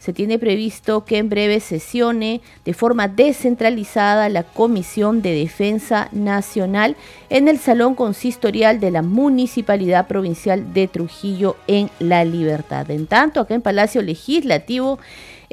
se 0.01 0.13
tiene 0.13 0.39
previsto 0.39 1.05
que 1.05 1.19
en 1.19 1.29
breve 1.29 1.59
sesione 1.59 2.41
de 2.65 2.73
forma 2.73 3.07
descentralizada 3.07 4.29
la 4.29 4.41
Comisión 4.41 5.21
de 5.21 5.35
Defensa 5.35 6.09
Nacional 6.11 6.95
en 7.29 7.47
el 7.47 7.59
Salón 7.59 7.93
Consistorial 7.93 8.79
de 8.79 8.89
la 8.89 9.03
Municipalidad 9.03 10.07
Provincial 10.07 10.73
de 10.73 10.87
Trujillo 10.87 11.55
en 11.67 11.91
La 11.99 12.25
Libertad. 12.25 12.89
En 12.89 13.05
tanto, 13.05 13.41
acá 13.41 13.53
en 13.53 13.61
Palacio 13.61 14.01
Legislativo 14.01 14.97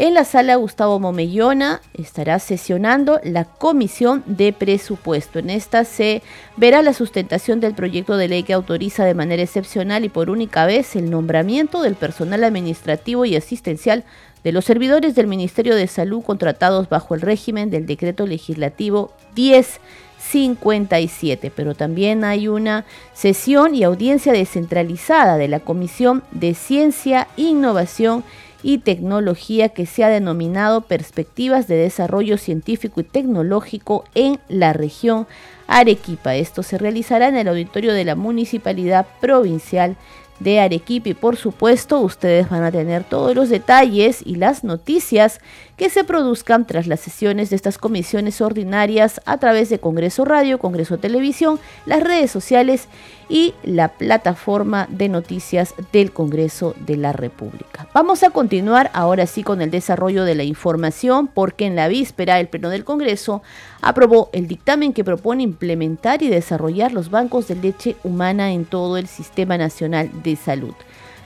en 0.01 0.15
la 0.15 0.25
sala 0.25 0.55
Gustavo 0.55 1.01
Momellona 1.01 1.81
estará 1.93 2.39
sesionando 2.39 3.19
la 3.25 3.45
Comisión 3.45 4.23
de 4.27 4.53
Presupuesto. 4.53 5.41
En 5.41 5.51
esta 5.51 5.85
se 5.85 6.23
verá 6.57 6.83
la 6.83 6.93
sustentación 6.93 7.59
del 7.59 7.75
proyecto 7.75 8.17
de 8.17 8.29
ley 8.29 8.45
que 8.45 8.53
autoriza 8.53 9.05
de 9.05 9.15
manera 9.15 9.43
excepcional 9.43 10.05
y 10.05 10.09
por 10.09 10.31
única 10.31 10.67
vez 10.67 10.95
el 10.95 11.11
nombramiento 11.11 11.83
del 11.83 11.97
personal 11.97 12.45
administrativo 12.45 13.25
y 13.25 13.35
asistencial 13.35 14.05
de 14.45 14.53
los 14.53 14.65
servidores 14.65 15.17
del 15.17 15.27
Ministerio 15.27 15.75
de 15.75 15.89
Salud 15.89 16.23
contratados 16.23 16.89
bajo 16.89 17.17
el 17.17 17.21
régimen 17.21 17.69
del 17.69 17.85
decreto 17.85 18.25
legislativo 18.25 19.13
1057, 19.35 21.51
pero 21.51 21.75
también 21.75 22.23
hay 22.23 22.47
una 22.47 22.85
sesión 23.15 23.75
y 23.75 23.83
audiencia 23.83 24.33
descentralizada 24.33 25.39
de 25.39 25.49
la 25.49 25.59
Comisión 25.59 26.23
de 26.31 26.55
Ciencia, 26.55 27.27
Innovación 27.37 28.23
y 28.63 28.79
Tecnología 28.79 29.71
que 29.71 29.87
se 29.87 30.05
ha 30.05 30.09
denominado 30.09 30.83
Perspectivas 30.83 31.69
de 31.69 31.77
Desarrollo 31.77 32.39
Científico 32.39 33.01
y 33.01 33.05
Tecnológico 33.05 34.05
en 34.15 34.39
la 34.49 34.73
región 34.73 35.27
Arequipa. 35.67 36.35
Esto 36.35 36.63
se 36.63 36.79
realizará 36.79 37.29
en 37.29 37.37
el 37.37 37.49
auditorio 37.49 37.93
de 37.93 38.05
la 38.05 38.15
Municipalidad 38.15 39.07
Provincial 39.21 39.97
de 40.41 40.61
Arequipa 40.61 41.09
y 41.09 41.15
por 41.15 41.37
supuesto 41.37 42.01
ustedes 42.01 42.49
van 42.49 42.63
a 42.63 42.71
tener 42.71 43.05
todos 43.05 43.35
los 43.35 43.49
detalles 43.49 44.23
y 44.25 44.37
las 44.37 44.65
noticias 44.65 45.41
que 45.79 45.89
se 45.91 46.03
produzcan 46.03 46.67
tras 46.67 46.89
las 46.89 46.99
sesiones 46.99 47.51
de 47.51 47.57
estas 47.57 47.79
comisiones 47.79 48.41
ordinarias 48.41 49.21
a 49.25 49.39
través 49.39 49.71
de 49.71 49.79
Congreso 49.79 50.25
Radio, 50.25 50.59
Congreso 50.59 50.99
Televisión, 50.99 51.61
las 51.87 52.03
redes 52.03 52.33
sociales 52.33 52.89
y 53.29 53.55
la 53.63 53.89
plataforma 53.89 54.89
de 54.91 55.09
noticias 55.09 55.75
del 55.93 56.13
Congreso 56.13 56.75
de 56.85 56.97
la 56.97 57.13
República. 57.13 57.87
Vamos 57.95 58.25
a 58.25 58.31
continuar 58.31 58.91
ahora 58.93 59.27
sí 59.27 59.45
con 59.45 59.63
el 59.63 59.71
desarrollo 59.71 60.25
de 60.25 60.35
la 60.35 60.43
información 60.43 61.29
porque 61.29 61.67
en 61.67 61.77
la 61.77 61.87
víspera 61.87 62.41
el 62.41 62.49
Pleno 62.49 62.71
del 62.71 62.85
Congreso 62.85 63.43
aprobó 63.81 64.31
el 64.33 64.49
dictamen 64.49 64.93
que 64.93 65.05
propone 65.05 65.45
implementar 65.45 66.23
y 66.25 66.29
desarrollar 66.29 66.93
los 66.93 67.11
bancos 67.11 67.47
de 67.47 67.55
leche 67.55 67.95
humana 68.03 68.51
en 68.53 68.65
todo 68.65 68.97
el 68.97 69.07
Sistema 69.07 69.57
Nacional 69.57 70.11
de 70.25 70.35
Salud. 70.35 70.75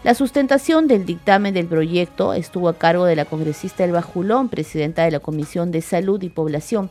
La 0.04 0.14
sustentación 0.14 0.88
del 0.88 1.06
dictamen 1.06 1.54
del 1.54 1.66
proyecto 1.66 2.35
estuvo 2.35 2.68
a 2.68 2.75
cargo 2.75 3.04
de 3.04 3.14
la 3.14 3.25
congresista 3.25 3.85
Elba 3.85 4.02
Julón, 4.02 4.49
presidenta 4.49 5.04
de 5.04 5.12
la 5.12 5.21
Comisión 5.21 5.71
de 5.71 5.80
Salud 5.80 6.21
y 6.23 6.28
Población, 6.28 6.90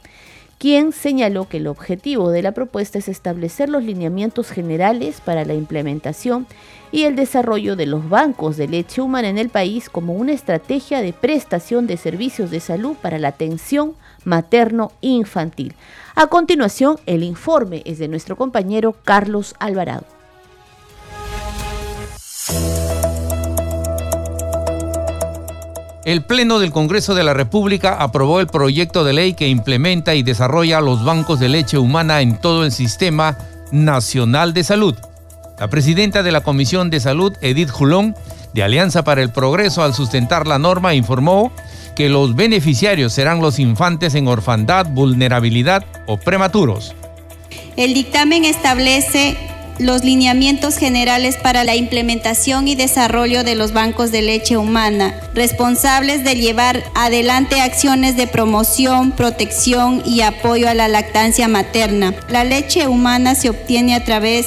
quien 0.57 0.93
señaló 0.93 1.49
que 1.49 1.57
el 1.57 1.67
objetivo 1.67 2.29
de 2.29 2.41
la 2.41 2.53
propuesta 2.53 2.99
es 2.99 3.09
establecer 3.09 3.67
los 3.67 3.83
lineamientos 3.83 4.49
generales 4.49 5.19
para 5.19 5.43
la 5.43 5.55
implementación 5.55 6.47
y 6.93 7.03
el 7.03 7.17
desarrollo 7.17 7.75
de 7.75 7.85
los 7.85 8.07
bancos 8.07 8.55
de 8.55 8.69
leche 8.69 9.01
humana 9.01 9.27
en 9.27 9.37
el 9.37 9.49
país 9.49 9.89
como 9.89 10.13
una 10.13 10.31
estrategia 10.31 11.01
de 11.01 11.11
prestación 11.11 11.87
de 11.87 11.97
servicios 11.97 12.49
de 12.49 12.61
salud 12.61 12.95
para 13.01 13.19
la 13.19 13.29
atención 13.29 13.95
materno-infantil. 14.23 15.75
A 16.15 16.27
continuación, 16.27 16.97
el 17.07 17.23
informe 17.23 17.81
es 17.83 17.99
de 17.99 18.07
nuestro 18.07 18.37
compañero 18.37 18.95
Carlos 19.03 19.53
Alvarado. 19.59 20.05
El 26.03 26.23
Pleno 26.23 26.57
del 26.57 26.71
Congreso 26.71 27.13
de 27.13 27.23
la 27.23 27.35
República 27.35 27.93
aprobó 27.93 28.39
el 28.39 28.47
proyecto 28.47 29.03
de 29.03 29.13
ley 29.13 29.33
que 29.33 29.47
implementa 29.47 30.15
y 30.15 30.23
desarrolla 30.23 30.81
los 30.81 31.03
bancos 31.03 31.39
de 31.39 31.47
leche 31.47 31.77
humana 31.77 32.21
en 32.21 32.37
todo 32.37 32.65
el 32.65 32.71
Sistema 32.71 33.37
Nacional 33.71 34.55
de 34.55 34.63
Salud. 34.63 34.95
La 35.59 35.69
presidenta 35.69 36.23
de 36.23 36.31
la 36.31 36.41
Comisión 36.41 36.89
de 36.89 36.99
Salud, 36.99 37.33
Edith 37.41 37.69
Julón, 37.69 38.15
de 38.55 38.63
Alianza 38.63 39.03
para 39.03 39.21
el 39.21 39.29
Progreso, 39.29 39.83
al 39.83 39.93
sustentar 39.93 40.47
la 40.47 40.57
norma, 40.57 40.95
informó 40.95 41.51
que 41.95 42.09
los 42.09 42.35
beneficiarios 42.35 43.13
serán 43.13 43.39
los 43.39 43.59
infantes 43.59 44.15
en 44.15 44.27
orfandad, 44.27 44.87
vulnerabilidad 44.87 45.85
o 46.07 46.17
prematuros. 46.17 46.95
El 47.77 47.93
dictamen 47.93 48.43
establece 48.43 49.37
los 49.81 50.03
lineamientos 50.03 50.77
generales 50.77 51.37
para 51.37 51.63
la 51.63 51.75
implementación 51.75 52.67
y 52.67 52.75
desarrollo 52.75 53.43
de 53.43 53.55
los 53.55 53.73
bancos 53.73 54.11
de 54.11 54.21
leche 54.21 54.55
humana, 54.55 55.19
responsables 55.33 56.23
de 56.23 56.35
llevar 56.35 56.83
adelante 56.93 57.59
acciones 57.59 58.15
de 58.15 58.27
promoción, 58.27 59.11
protección 59.11 60.03
y 60.05 60.21
apoyo 60.21 60.69
a 60.69 60.75
la 60.75 60.87
lactancia 60.87 61.47
materna. 61.47 62.13
La 62.29 62.43
leche 62.43 62.87
humana 62.87 63.33
se 63.33 63.49
obtiene 63.49 63.95
a 63.95 64.05
través 64.05 64.45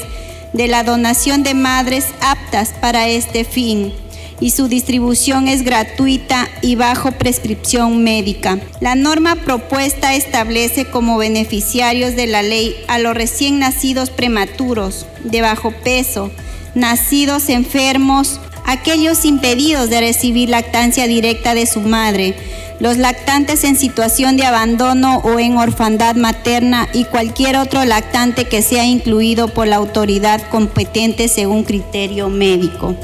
de 0.53 0.69
la 0.69 0.85
donación 0.85 1.43
de 1.43 1.55
madres 1.55 2.07
aptas 2.21 2.73
para 2.81 3.09
este 3.09 3.45
fin 3.45 3.93
y 4.41 4.51
su 4.51 4.69
distribución 4.69 5.49
es 5.49 5.63
gratuita 5.63 6.49
y 6.63 6.75
bajo 6.75 7.13
prescripción 7.13 8.03
médica. 8.03 8.59
La 8.81 8.95
norma 8.95 9.37
propuesta 9.37 10.15
establece 10.15 10.87
como 10.87 11.19
beneficiarios 11.19 12.17
de 12.17 12.27
la 12.27 12.43
ley 12.43 12.75
a 12.89 12.99
los 12.99 13.15
recién 13.15 13.59
nacidos 13.59 14.11
prematuros, 14.11 15.07
de 15.23 15.41
bajo 15.41 15.71
peso, 15.71 16.31
nacidos 16.75 17.49
enfermos, 17.49 18.41
aquellos 18.65 19.25
impedidos 19.25 19.91
de 19.91 20.01
recibir 20.01 20.49
lactancia 20.49 21.07
directa 21.07 21.55
de 21.55 21.67
su 21.67 21.81
madre, 21.81 22.35
los 22.81 22.99
lactantes 22.99 23.63
en 23.65 23.77
situación 23.77 24.37
de 24.37 24.45
abandono 24.45 25.19
o 25.19 25.39
en 25.39 25.57
orfandad 25.57 26.17
materna 26.17 26.89
y 26.93 27.05
cualquier 27.05 27.57
otro 27.57 27.85
lactante 27.85 28.47
que 28.47 28.63
sea 28.63 28.85
incluido 28.85 29.49
por 29.49 29.69
la 29.69 29.77
autoridad 29.77 30.43
competente 30.51 31.29
según 31.29 31.63
criterio 31.63 32.29
médico. 32.29 32.97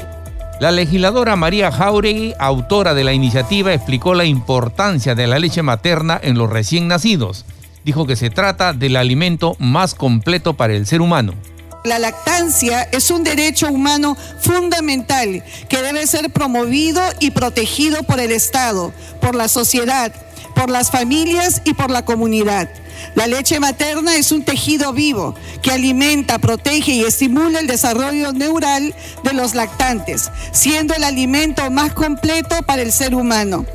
La 0.61 0.69
legisladora 0.69 1.35
María 1.35 1.71
Jauregui, 1.71 2.35
autora 2.37 2.93
de 2.93 3.03
la 3.03 3.13
iniciativa, 3.13 3.73
explicó 3.73 4.13
la 4.13 4.25
importancia 4.25 5.15
de 5.15 5.25
la 5.25 5.39
leche 5.39 5.63
materna 5.63 6.19
en 6.21 6.37
los 6.37 6.51
recién 6.51 6.87
nacidos. 6.87 7.45
Dijo 7.83 8.05
que 8.05 8.15
se 8.15 8.29
trata 8.29 8.71
del 8.71 8.95
alimento 8.95 9.55
más 9.57 9.95
completo 9.95 10.53
para 10.53 10.75
el 10.75 10.85
ser 10.85 11.01
humano. 11.01 11.33
La 11.83 11.97
lactancia 11.97 12.83
es 12.91 13.09
un 13.09 13.23
derecho 13.23 13.69
humano 13.69 14.15
fundamental 14.39 15.43
que 15.67 15.81
debe 15.81 16.05
ser 16.05 16.29
promovido 16.29 17.01
y 17.19 17.31
protegido 17.31 18.03
por 18.03 18.19
el 18.19 18.31
Estado, 18.31 18.93
por 19.19 19.33
la 19.33 19.47
sociedad, 19.47 20.13
por 20.55 20.69
las 20.69 20.91
familias 20.91 21.61
y 21.65 21.73
por 21.73 21.91
la 21.91 22.03
comunidad. 22.05 22.69
La 23.15 23.27
leche 23.27 23.59
materna 23.59 24.15
es 24.15 24.31
un 24.31 24.43
tejido 24.43 24.93
vivo 24.93 25.35
que 25.61 25.71
alimenta, 25.71 26.39
protege 26.39 26.93
y 26.93 27.03
estimula 27.03 27.59
el 27.59 27.67
desarrollo 27.67 28.31
neural 28.31 28.93
de 29.23 29.33
los 29.33 29.55
lactantes, 29.55 30.29
siendo 30.51 30.93
el 30.93 31.03
alimento 31.03 31.69
más 31.71 31.93
completo 31.93 32.61
para 32.63 32.81
el 32.81 32.91
ser 32.91 33.15
humano. 33.15 33.65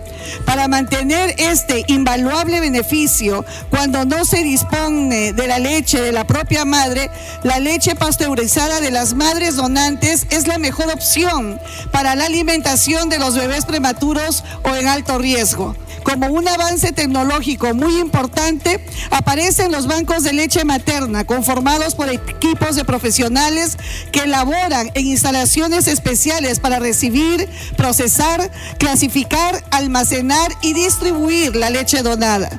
Para 0.44 0.66
mantener 0.66 1.34
este 1.38 1.84
invaluable 1.88 2.60
beneficio, 2.60 3.44
cuando 3.70 4.04
no 4.04 4.24
se 4.24 4.42
dispone 4.42 5.32
de 5.32 5.46
la 5.46 5.58
leche 5.58 6.00
de 6.00 6.12
la 6.12 6.26
propia 6.26 6.64
madre, 6.64 7.10
la 7.42 7.60
leche 7.60 7.94
pasteurizada 7.94 8.80
de 8.80 8.90
las 8.90 9.14
madres 9.14 9.56
donantes 9.56 10.26
es 10.30 10.48
la 10.48 10.58
mejor 10.58 10.90
opción 10.92 11.60
para 11.92 12.16
la 12.16 12.26
alimentación 12.26 13.08
de 13.08 13.18
los 13.18 13.34
bebés 13.34 13.66
prematuros 13.66 14.42
o 14.64 14.74
en 14.74 14.88
alto 14.88 15.18
riesgo 15.18 15.76
como 16.06 16.28
un 16.28 16.46
avance 16.46 16.92
tecnológico 16.92 17.74
muy 17.74 17.98
importante, 17.98 18.78
aparecen 19.10 19.72
los 19.72 19.88
bancos 19.88 20.22
de 20.22 20.32
leche 20.32 20.64
materna 20.64 21.24
conformados 21.24 21.96
por 21.96 22.08
equipos 22.08 22.76
de 22.76 22.84
profesionales 22.84 23.76
que 24.12 24.20
elaboran 24.20 24.88
en 24.94 25.06
instalaciones 25.06 25.88
especiales 25.88 26.60
para 26.60 26.78
recibir, 26.78 27.48
procesar, 27.76 28.52
clasificar, 28.78 29.64
almacenar 29.72 30.52
y 30.62 30.74
distribuir 30.74 31.56
la 31.56 31.70
leche 31.70 32.04
donada. 32.04 32.50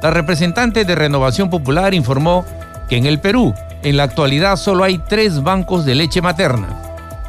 La 0.00 0.12
representante 0.12 0.84
de 0.84 0.94
Renovación 0.94 1.50
Popular 1.50 1.94
informó 1.94 2.44
que 2.88 2.98
en 2.98 3.06
el 3.06 3.18
Perú, 3.18 3.52
en 3.82 3.96
la 3.96 4.04
actualidad, 4.04 4.54
solo 4.54 4.84
hay 4.84 4.98
tres 5.08 5.42
bancos 5.42 5.84
de 5.84 5.96
leche 5.96 6.22
materna. 6.22 6.68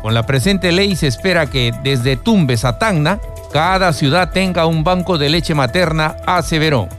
Con 0.04 0.14
la 0.14 0.28
presente 0.28 0.72
ley 0.72 0.96
se 0.96 1.08
espera 1.08 1.48
que 1.48 1.74
desde 1.82 2.16
Tumbes 2.16 2.64
a 2.64 2.78
Tacna 2.78 3.20
cada 3.54 3.94
ciudad 3.94 4.32
tenga 4.32 4.66
un 4.66 4.84
banco 4.84 5.20
de 5.20 5.30
leche 5.30 5.54
materna, 5.54 6.18
aseveró. 6.26 6.90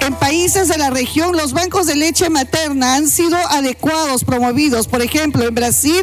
En 0.00 0.12
países 0.14 0.66
de 0.66 0.76
la 0.76 0.90
región, 0.90 1.36
los 1.36 1.52
bancos 1.52 1.86
de 1.86 1.94
leche 1.94 2.30
materna 2.30 2.96
han 2.96 3.08
sido 3.08 3.36
adecuados, 3.36 4.24
promovidos. 4.24 4.88
Por 4.88 5.02
ejemplo, 5.02 5.46
en 5.46 5.54
Brasil 5.54 6.02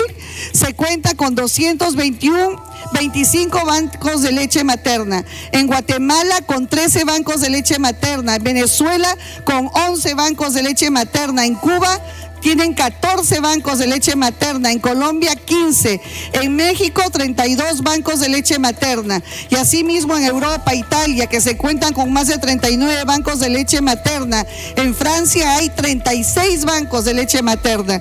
se 0.54 0.74
cuenta 0.74 1.14
con 1.16 1.36
221 1.36 2.64
25 2.94 3.66
bancos 3.66 4.22
de 4.22 4.32
leche 4.32 4.64
materna. 4.64 5.26
En 5.52 5.68
Guatemala 5.68 6.42
con 6.46 6.68
13 6.68 7.04
bancos 7.04 7.42
de 7.42 7.50
leche 7.50 7.80
materna. 7.80 8.36
En 8.36 8.44
Venezuela 8.44 9.18
con 9.44 9.70
11 9.74 10.14
bancos 10.14 10.54
de 10.54 10.64
leche 10.64 10.90
materna. 10.90 11.46
En 11.46 11.56
Cuba 11.56 12.00
tienen 12.46 12.76
14 12.76 13.40
bancos 13.40 13.80
de 13.80 13.88
leche 13.88 14.16
materna, 14.16 14.72
en 14.72 14.78
Colombia 14.78 15.36
15, 15.36 16.00
en 16.34 16.56
México 16.56 17.02
32 17.12 17.82
bancos 17.82 18.20
de 18.20 18.30
leche 18.30 18.60
materna 18.60 19.24
y 19.50 19.56
asimismo 19.56 20.16
en 20.16 20.26
Europa, 20.26 20.76
Italia, 20.76 21.26
que 21.26 21.42
se 21.42 21.58
cuentan 21.58 21.96
con 21.96 22.14
más 22.14 22.28
de 22.28 22.38
39 22.38 23.04
bancos 23.06 23.40
de 23.40 23.50
leche 23.50 23.82
materna. 23.82 24.46
En 24.76 24.94
Francia 24.94 25.56
hay 25.56 25.70
36 25.70 26.66
bancos 26.66 27.06
de 27.06 27.16
leche 27.16 27.42
materna 27.42 28.00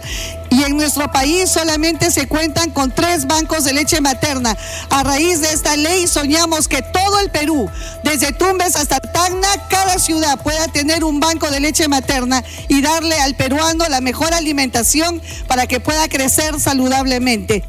y 0.54 0.62
en 0.62 0.76
nuestro 0.76 1.10
país 1.10 1.50
solamente 1.50 2.12
se 2.12 2.28
cuentan 2.28 2.70
con 2.70 2.92
tres 2.92 3.26
bancos 3.26 3.64
de 3.64 3.72
leche 3.72 4.00
materna. 4.00 4.56
A 4.88 5.02
raíz 5.02 5.40
de 5.40 5.48
esta 5.48 5.76
ley 5.76 6.06
soñamos 6.06 6.68
que 6.68 6.80
todo 6.80 7.18
el 7.18 7.30
Perú, 7.30 7.68
desde 8.04 8.32
Tumbes 8.32 8.76
hasta 8.76 9.00
Tacna, 9.00 9.48
cada 9.68 9.98
ciudad 9.98 10.40
pueda 10.40 10.68
tener 10.68 11.02
un 11.02 11.18
banco 11.18 11.50
de 11.50 11.58
leche 11.58 11.88
materna 11.88 12.44
y 12.68 12.82
darle 12.82 13.18
al 13.18 13.34
peruano 13.34 13.84
la 13.88 14.00
mejor 14.00 14.32
alimentación 14.32 15.20
para 15.48 15.66
que 15.66 15.80
pueda 15.80 16.08
crecer 16.08 16.60
saludablemente. 16.60 17.64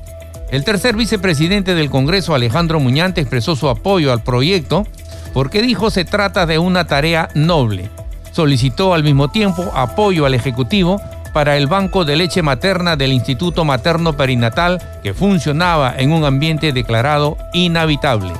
El 0.51 0.63
tercer 0.63 0.95
vicepresidente 0.95 1.73
del 1.73 1.89
Congreso, 1.89 2.35
Alejandro 2.35 2.79
Muñante, 2.79 3.19
expresó 3.19 3.55
su 3.55 3.67
apoyo 3.67 4.13
al 4.13 4.21
proyecto 4.21 4.85
porque 5.33 5.63
dijo 5.63 5.89
se 5.89 6.05
trata 6.05 6.45
de 6.45 6.59
una 6.59 6.85
tarea 6.85 7.29
noble. 7.33 7.89
Solicitó 8.31 8.93
al 8.93 9.03
mismo 9.03 9.31
tiempo 9.31 9.71
apoyo 9.73 10.27
al 10.27 10.35
Ejecutivo 10.35 11.01
para 11.35 11.57
el 11.57 11.67
banco 11.67 12.05
de 12.05 12.15
leche 12.15 12.41
materna 12.41 12.95
del 12.95 13.11
Instituto 13.11 13.65
Materno 13.65 14.15
Perinatal 14.15 14.81
que 15.03 15.13
funcionaba 15.13 15.93
en 15.97 16.13
un 16.13 16.23
ambiente 16.23 16.71
declarado 16.71 17.37
inhabitable. 17.51 18.31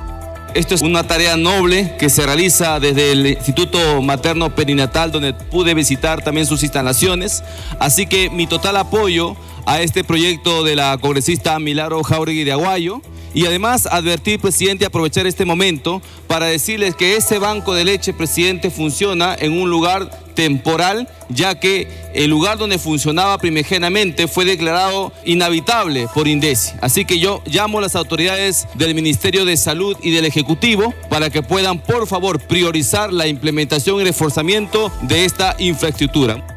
Esto 0.53 0.75
es 0.75 0.81
una 0.81 1.05
tarea 1.05 1.35
noble 1.35 1.97
que 1.99 2.09
se 2.09 2.25
realiza 2.25 2.79
desde 2.79 3.11
el 3.11 3.27
Instituto 3.27 4.01
Materno 4.01 4.55
Perinatal, 4.55 5.11
donde 5.11 5.33
pude 5.33 5.73
visitar 5.73 6.23
también 6.23 6.47
sus 6.47 6.63
instalaciones. 6.63 7.43
Así 7.79 8.05
que 8.05 8.29
mi 8.29 8.47
total 8.47 8.77
apoyo 8.77 9.35
a 9.65 9.81
este 9.81 10.05
proyecto 10.05 10.63
de 10.63 10.77
la 10.77 10.97
congresista 10.97 11.59
Milagro 11.59 12.01
Jauregui 12.01 12.45
de 12.45 12.53
Aguayo. 12.53 13.01
Y 13.35 13.45
además 13.45 13.85
advertir, 13.85 14.39
presidente, 14.39 14.85
aprovechar 14.85 15.27
este 15.27 15.43
momento 15.43 16.01
para 16.25 16.45
decirles 16.45 16.95
que 16.95 17.17
ese 17.17 17.37
banco 17.37 17.73
de 17.73 17.83
leche, 17.83 18.13
presidente, 18.13 18.71
funciona 18.71 19.35
en 19.37 19.51
un 19.51 19.69
lugar 19.69 20.09
temporal, 20.35 21.09
ya 21.27 21.59
que 21.59 21.89
el 22.13 22.29
lugar 22.29 22.57
donde 22.57 22.79
funcionaba 22.79 23.37
primigeniamente 23.37 24.29
fue 24.29 24.45
declarado 24.45 25.11
inhabitable 25.25 26.07
por 26.13 26.29
INDECI. 26.29 26.75
Así 26.79 27.03
que 27.03 27.19
yo 27.19 27.41
llamo 27.45 27.79
a 27.79 27.81
las 27.81 27.97
autoridades 27.97 28.69
del 28.75 28.95
Ministerio 28.95 29.43
de 29.43 29.57
Salud 29.57 29.97
y 30.01 30.11
del 30.11 30.23
Ejecutivo 30.23 30.93
para 31.09 31.29
que 31.29 31.43
puedan, 31.43 31.79
por 31.79 32.07
favor, 32.07 32.39
priorizar 32.39 33.11
la 33.11 33.27
implementación 33.27 33.99
y 33.99 34.05
reforzamiento 34.05 34.93
de 35.01 35.25
esta 35.25 35.57
infraestructura. 35.59 36.54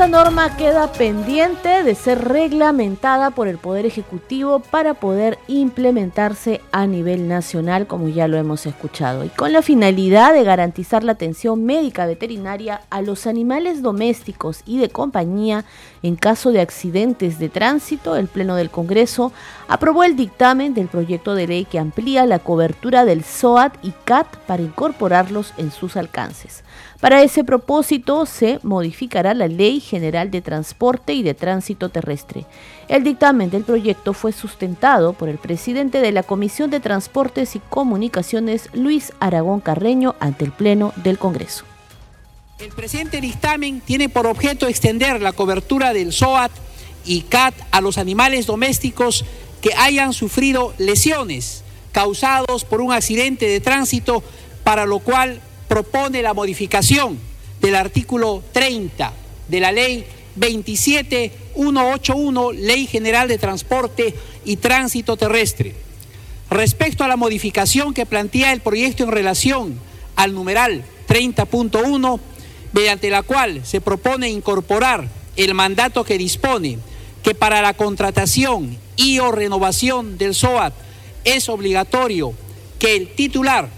Esta 0.00 0.24
norma 0.24 0.56
queda 0.56 0.90
pendiente 0.90 1.82
de 1.82 1.94
ser 1.94 2.24
reglamentada 2.24 3.32
por 3.32 3.48
el 3.48 3.58
Poder 3.58 3.84
Ejecutivo 3.84 4.60
para 4.60 4.94
poder 4.94 5.38
implementarse 5.46 6.62
a 6.72 6.86
nivel 6.86 7.28
nacional, 7.28 7.86
como 7.86 8.08
ya 8.08 8.26
lo 8.26 8.38
hemos 8.38 8.64
escuchado, 8.64 9.26
y 9.26 9.28
con 9.28 9.52
la 9.52 9.60
finalidad 9.60 10.32
de 10.32 10.42
garantizar 10.42 11.04
la 11.04 11.12
atención 11.12 11.66
médica 11.66 12.06
veterinaria 12.06 12.80
a 12.88 13.02
los 13.02 13.26
animales 13.26 13.82
domésticos 13.82 14.62
y 14.64 14.78
de 14.78 14.88
compañía 14.88 15.66
en 16.02 16.16
caso 16.16 16.52
de 16.52 16.60
accidentes 16.60 17.38
de 17.38 17.48
tránsito. 17.48 18.16
El 18.16 18.28
Pleno 18.28 18.56
del 18.56 18.70
Congreso 18.70 19.32
aprobó 19.68 20.04
el 20.04 20.16
dictamen 20.16 20.74
del 20.74 20.88
proyecto 20.88 21.34
de 21.34 21.46
ley 21.46 21.64
que 21.64 21.78
amplía 21.78 22.26
la 22.26 22.38
cobertura 22.38 23.04
del 23.04 23.24
SOAT 23.24 23.74
y 23.82 23.92
CAT 24.04 24.36
para 24.46 24.62
incorporarlos 24.62 25.52
en 25.56 25.70
sus 25.70 25.96
alcances. 25.96 26.64
Para 27.00 27.22
ese 27.22 27.44
propósito 27.44 28.26
se 28.26 28.60
modificará 28.62 29.32
la 29.32 29.48
Ley 29.48 29.80
General 29.80 30.30
de 30.30 30.42
Transporte 30.42 31.14
y 31.14 31.22
de 31.22 31.32
Tránsito 31.32 31.88
Terrestre. 31.88 32.44
El 32.88 33.04
dictamen 33.04 33.48
del 33.48 33.64
proyecto 33.64 34.12
fue 34.12 34.32
sustentado 34.32 35.14
por 35.14 35.30
el 35.30 35.38
presidente 35.38 36.00
de 36.00 36.12
la 36.12 36.22
Comisión 36.22 36.70
de 36.70 36.80
Transportes 36.80 37.56
y 37.56 37.60
Comunicaciones, 37.60 38.68
Luis 38.74 39.14
Aragón 39.18 39.60
Carreño, 39.60 40.14
ante 40.20 40.44
el 40.44 40.52
Pleno 40.52 40.92
del 40.96 41.18
Congreso. 41.18 41.69
El 42.60 42.70
presente 42.72 43.20
dictamen 43.22 43.80
tiene 43.80 44.10
por 44.10 44.26
objeto 44.26 44.68
extender 44.68 45.22
la 45.22 45.32
cobertura 45.32 45.94
del 45.94 46.12
SOAT 46.12 46.52
y 47.06 47.22
CAT 47.22 47.54
a 47.70 47.80
los 47.80 47.96
animales 47.96 48.44
domésticos 48.44 49.24
que 49.62 49.70
hayan 49.78 50.12
sufrido 50.12 50.74
lesiones 50.76 51.64
causados 51.92 52.66
por 52.66 52.82
un 52.82 52.92
accidente 52.92 53.46
de 53.46 53.60
tránsito, 53.60 54.22
para 54.62 54.84
lo 54.84 54.98
cual 54.98 55.40
propone 55.68 56.20
la 56.20 56.34
modificación 56.34 57.18
del 57.62 57.76
artículo 57.76 58.42
30 58.52 59.10
de 59.48 59.60
la 59.60 59.72
ley 59.72 60.04
27181, 60.36 62.52
Ley 62.52 62.86
General 62.86 63.26
de 63.26 63.38
Transporte 63.38 64.14
y 64.44 64.56
Tránsito 64.56 65.16
Terrestre. 65.16 65.74
Respecto 66.50 67.04
a 67.04 67.08
la 67.08 67.16
modificación 67.16 67.94
que 67.94 68.04
plantea 68.04 68.52
el 68.52 68.60
proyecto 68.60 69.04
en 69.04 69.12
relación 69.12 69.80
al 70.14 70.34
numeral 70.34 70.84
30.1, 71.08 72.20
mediante 72.72 73.10
la 73.10 73.22
cual 73.22 73.64
se 73.64 73.80
propone 73.80 74.28
incorporar 74.28 75.08
el 75.36 75.54
mandato 75.54 76.04
que 76.04 76.18
dispone 76.18 76.78
que 77.22 77.34
para 77.34 77.62
la 77.62 77.74
contratación 77.74 78.78
y 78.96 79.18
o 79.18 79.32
renovación 79.32 80.18
del 80.18 80.34
SOAT 80.34 80.74
es 81.24 81.48
obligatorio 81.48 82.34
que 82.78 82.96
el 82.96 83.14
titular 83.14 83.68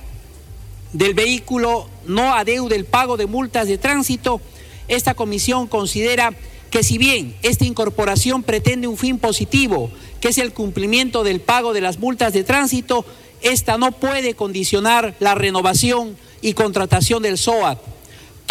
del 0.92 1.14
vehículo 1.14 1.88
no 2.06 2.34
adeude 2.34 2.76
el 2.76 2.84
pago 2.84 3.16
de 3.16 3.26
multas 3.26 3.66
de 3.66 3.78
tránsito, 3.78 4.40
esta 4.88 5.14
comisión 5.14 5.66
considera 5.66 6.32
que 6.70 6.82
si 6.82 6.98
bien 6.98 7.36
esta 7.42 7.64
incorporación 7.64 8.42
pretende 8.42 8.86
un 8.86 8.96
fin 8.96 9.18
positivo, 9.18 9.90
que 10.20 10.28
es 10.28 10.38
el 10.38 10.52
cumplimiento 10.52 11.24
del 11.24 11.40
pago 11.40 11.72
de 11.72 11.80
las 11.80 11.98
multas 11.98 12.32
de 12.32 12.44
tránsito, 12.44 13.04
esta 13.42 13.76
no 13.76 13.92
puede 13.92 14.34
condicionar 14.34 15.14
la 15.18 15.34
renovación 15.34 16.16
y 16.40 16.54
contratación 16.54 17.22
del 17.22 17.38
SOAT, 17.38 17.78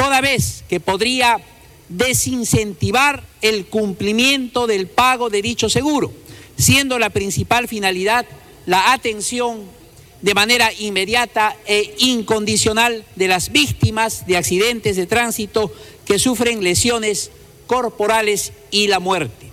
toda 0.01 0.19
vez 0.19 0.63
que 0.67 0.79
podría 0.79 1.39
desincentivar 1.87 3.23
el 3.43 3.67
cumplimiento 3.67 4.65
del 4.65 4.87
pago 4.87 5.29
de 5.29 5.43
dicho 5.43 5.69
seguro, 5.69 6.11
siendo 6.57 6.97
la 6.97 7.11
principal 7.11 7.67
finalidad 7.67 8.25
la 8.65 8.93
atención 8.93 9.61
de 10.23 10.33
manera 10.33 10.73
inmediata 10.73 11.55
e 11.67 11.93
incondicional 11.99 13.05
de 13.15 13.27
las 13.27 13.51
víctimas 13.51 14.25
de 14.25 14.37
accidentes 14.37 14.95
de 14.95 15.05
tránsito 15.05 15.71
que 16.03 16.17
sufren 16.17 16.63
lesiones 16.63 17.29
corporales 17.67 18.53
y 18.71 18.87
la 18.87 18.99
muerte. 18.99 19.50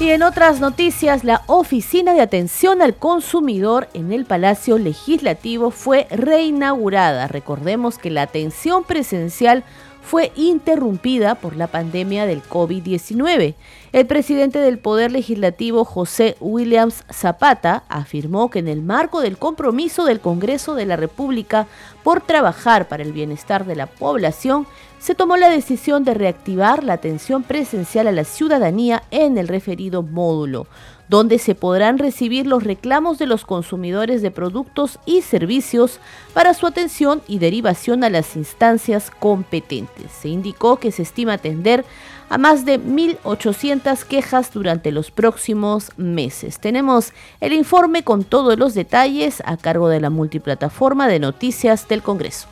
Y 0.00 0.10
en 0.10 0.22
otras 0.22 0.60
noticias, 0.60 1.24
la 1.24 1.42
Oficina 1.46 2.14
de 2.14 2.20
Atención 2.20 2.82
al 2.82 2.94
Consumidor 2.94 3.88
en 3.94 4.12
el 4.12 4.26
Palacio 4.26 4.78
Legislativo 4.78 5.72
fue 5.72 6.06
reinaugurada. 6.12 7.26
Recordemos 7.26 7.98
que 7.98 8.10
la 8.10 8.22
atención 8.22 8.84
presencial 8.84 9.64
fue 10.00 10.30
interrumpida 10.36 11.34
por 11.34 11.56
la 11.56 11.66
pandemia 11.66 12.26
del 12.26 12.42
COVID-19. 12.44 13.56
El 13.92 14.06
presidente 14.06 14.60
del 14.60 14.78
Poder 14.78 15.10
Legislativo, 15.10 15.84
José 15.84 16.36
Williams 16.38 17.04
Zapata, 17.12 17.82
afirmó 17.88 18.50
que 18.50 18.60
en 18.60 18.68
el 18.68 18.80
marco 18.80 19.20
del 19.20 19.36
compromiso 19.36 20.04
del 20.04 20.20
Congreso 20.20 20.76
de 20.76 20.86
la 20.86 20.96
República 20.96 21.66
por 22.04 22.20
trabajar 22.20 22.86
para 22.86 23.02
el 23.02 23.12
bienestar 23.12 23.66
de 23.66 23.74
la 23.76 23.86
población, 23.86 24.66
se 24.98 25.14
tomó 25.14 25.36
la 25.36 25.48
decisión 25.48 26.04
de 26.04 26.14
reactivar 26.14 26.84
la 26.84 26.94
atención 26.94 27.42
presencial 27.42 28.06
a 28.06 28.12
la 28.12 28.24
ciudadanía 28.24 29.02
en 29.10 29.38
el 29.38 29.48
referido 29.48 30.02
módulo 30.02 30.66
donde 31.08 31.38
se 31.38 31.54
podrán 31.54 31.98
recibir 31.98 32.46
los 32.46 32.64
reclamos 32.64 33.18
de 33.18 33.26
los 33.26 33.44
consumidores 33.44 34.22
de 34.22 34.30
productos 34.30 34.98
y 35.06 35.22
servicios 35.22 36.00
para 36.34 36.54
su 36.54 36.66
atención 36.66 37.22
y 37.26 37.38
derivación 37.38 38.04
a 38.04 38.10
las 38.10 38.36
instancias 38.36 39.10
competentes. 39.10 40.12
Se 40.12 40.28
indicó 40.28 40.76
que 40.76 40.92
se 40.92 41.02
estima 41.02 41.34
atender 41.34 41.84
a 42.28 42.36
más 42.36 42.66
de 42.66 42.78
1.800 42.78 44.04
quejas 44.04 44.52
durante 44.52 44.92
los 44.92 45.10
próximos 45.10 45.92
meses. 45.96 46.60
Tenemos 46.60 47.12
el 47.40 47.54
informe 47.54 48.04
con 48.04 48.22
todos 48.22 48.58
los 48.58 48.74
detalles 48.74 49.42
a 49.46 49.56
cargo 49.56 49.88
de 49.88 50.00
la 50.00 50.10
multiplataforma 50.10 51.08
de 51.08 51.20
noticias 51.20 51.88
del 51.88 52.02
Congreso. 52.02 52.48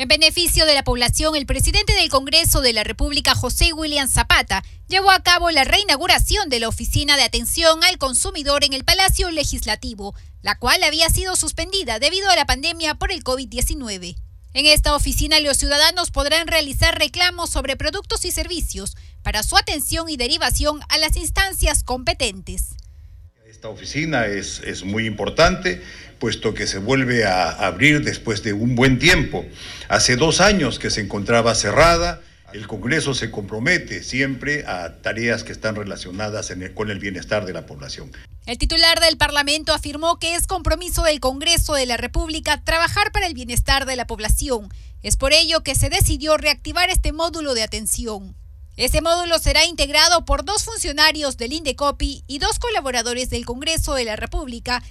En 0.00 0.08
beneficio 0.08 0.64
de 0.64 0.72
la 0.72 0.82
población, 0.82 1.36
el 1.36 1.44
presidente 1.44 1.92
del 1.92 2.08
Congreso 2.08 2.62
de 2.62 2.72
la 2.72 2.84
República, 2.84 3.34
José 3.34 3.74
William 3.74 4.08
Zapata, 4.08 4.64
llevó 4.88 5.10
a 5.10 5.22
cabo 5.22 5.50
la 5.50 5.64
reinauguración 5.64 6.48
de 6.48 6.58
la 6.58 6.68
Oficina 6.68 7.18
de 7.18 7.22
Atención 7.22 7.84
al 7.84 7.98
Consumidor 7.98 8.64
en 8.64 8.72
el 8.72 8.82
Palacio 8.82 9.30
Legislativo, 9.30 10.14
la 10.40 10.58
cual 10.58 10.82
había 10.84 11.10
sido 11.10 11.36
suspendida 11.36 11.98
debido 11.98 12.30
a 12.30 12.36
la 12.36 12.46
pandemia 12.46 12.94
por 12.94 13.12
el 13.12 13.22
COVID-19. 13.22 14.16
En 14.54 14.64
esta 14.64 14.96
oficina 14.96 15.38
los 15.38 15.58
ciudadanos 15.58 16.10
podrán 16.10 16.46
realizar 16.46 16.98
reclamos 16.98 17.50
sobre 17.50 17.76
productos 17.76 18.24
y 18.24 18.30
servicios 18.30 18.96
para 19.22 19.42
su 19.42 19.58
atención 19.58 20.08
y 20.08 20.16
derivación 20.16 20.80
a 20.88 20.96
las 20.96 21.14
instancias 21.16 21.84
competentes. 21.84 22.70
Esta 23.60 23.68
oficina 23.68 24.24
es, 24.24 24.62
es 24.64 24.84
muy 24.84 25.04
importante 25.04 25.82
puesto 26.18 26.54
que 26.54 26.66
se 26.66 26.78
vuelve 26.78 27.26
a 27.26 27.50
abrir 27.50 28.02
después 28.02 28.42
de 28.42 28.54
un 28.54 28.74
buen 28.74 28.98
tiempo. 28.98 29.44
Hace 29.90 30.16
dos 30.16 30.40
años 30.40 30.78
que 30.78 30.88
se 30.88 31.02
encontraba 31.02 31.54
cerrada. 31.54 32.22
El 32.54 32.66
Congreso 32.66 33.12
se 33.12 33.30
compromete 33.30 34.02
siempre 34.02 34.64
a 34.66 35.02
tareas 35.02 35.44
que 35.44 35.52
están 35.52 35.76
relacionadas 35.76 36.50
con 36.72 36.90
el 36.90 37.00
bienestar 37.00 37.44
de 37.44 37.52
la 37.52 37.66
población. 37.66 38.10
El 38.46 38.56
titular 38.56 38.98
del 38.98 39.18
Parlamento 39.18 39.74
afirmó 39.74 40.18
que 40.18 40.36
es 40.36 40.46
compromiso 40.46 41.02
del 41.02 41.20
Congreso 41.20 41.74
de 41.74 41.84
la 41.84 41.98
República 41.98 42.64
trabajar 42.64 43.12
para 43.12 43.26
el 43.26 43.34
bienestar 43.34 43.84
de 43.84 43.94
la 43.94 44.06
población. 44.06 44.70
Es 45.02 45.18
por 45.18 45.34
ello 45.34 45.62
que 45.62 45.74
se 45.74 45.90
decidió 45.90 46.38
reactivar 46.38 46.88
este 46.88 47.12
módulo 47.12 47.52
de 47.52 47.62
atención. 47.62 48.39
Este 48.76 49.00
módulo 49.02 49.38
será 49.38 49.64
integrado 49.64 50.24
por 50.24 50.44
dos 50.44 50.64
funcionarios 50.64 51.36
del 51.36 51.52
INDECOPI 51.52 52.24
y 52.26 52.38
dos 52.38 52.58
colaboradores 52.58 53.28
del 53.30 53.44
Congreso 53.44 53.94
de 53.94 54.04
la 54.04 54.16
República 54.16 54.82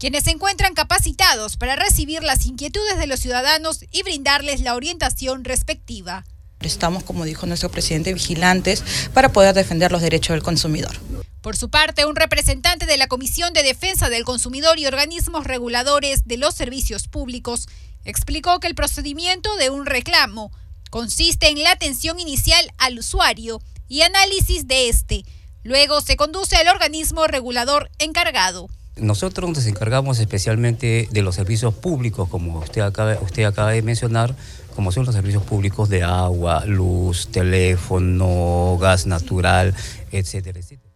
quienes 0.00 0.24
se 0.24 0.30
encuentran 0.30 0.72
capacitados 0.72 1.58
para 1.58 1.76
recibir 1.76 2.22
las 2.22 2.46
inquietudes 2.46 2.98
de 2.98 3.06
los 3.06 3.20
ciudadanos 3.20 3.84
y 3.92 4.02
brindarles 4.02 4.62
la 4.62 4.74
orientación 4.74 5.44
respectiva. 5.44 6.24
Estamos, 6.60 7.04
como 7.04 7.26
dijo 7.26 7.46
nuestro 7.46 7.70
presidente, 7.70 8.14
vigilantes 8.14 8.82
para 9.12 9.30
poder 9.30 9.54
defender 9.54 9.92
los 9.92 10.00
derechos 10.00 10.34
del 10.34 10.42
consumidor. 10.42 10.96
Por 11.42 11.56
su 11.56 11.68
parte, 11.68 12.06
un 12.06 12.16
representante 12.16 12.86
de 12.86 12.96
la 12.96 13.08
Comisión 13.08 13.52
de 13.52 13.62
Defensa 13.62 14.08
del 14.08 14.24
Consumidor 14.24 14.78
y 14.78 14.86
organismos 14.86 15.44
reguladores 15.44 16.26
de 16.26 16.38
los 16.38 16.54
servicios 16.54 17.06
públicos 17.06 17.68
explicó 18.04 18.58
que 18.58 18.68
el 18.68 18.74
procedimiento 18.74 19.54
de 19.56 19.68
un 19.68 19.84
reclamo 19.84 20.50
consiste 20.90 21.48
en 21.48 21.62
la 21.62 21.72
atención 21.72 22.20
inicial 22.20 22.70
al 22.78 22.98
usuario 22.98 23.60
y 23.88 24.02
análisis 24.02 24.66
de 24.66 24.88
este. 24.88 25.24
Luego 25.62 26.00
se 26.00 26.16
conduce 26.16 26.56
al 26.56 26.68
organismo 26.68 27.26
regulador 27.26 27.90
encargado. 27.98 28.68
Nosotros 28.96 29.48
nos 29.50 29.66
encargamos 29.66 30.18
especialmente 30.18 31.08
de 31.10 31.22
los 31.22 31.36
servicios 31.36 31.72
públicos, 31.74 32.28
como 32.28 32.58
usted 32.58 32.82
acaba, 32.82 33.18
usted 33.20 33.44
acaba 33.44 33.70
de 33.70 33.82
mencionar, 33.82 34.34
como 34.74 34.92
son 34.92 35.06
los 35.06 35.14
servicios 35.14 35.42
públicos 35.42 35.88
de 35.88 36.02
agua, 36.02 36.64
luz, 36.66 37.28
teléfono, 37.30 38.76
gas 38.78 39.06
natural, 39.06 39.74
etcétera, 40.12 40.58
etcétera. 40.58 40.89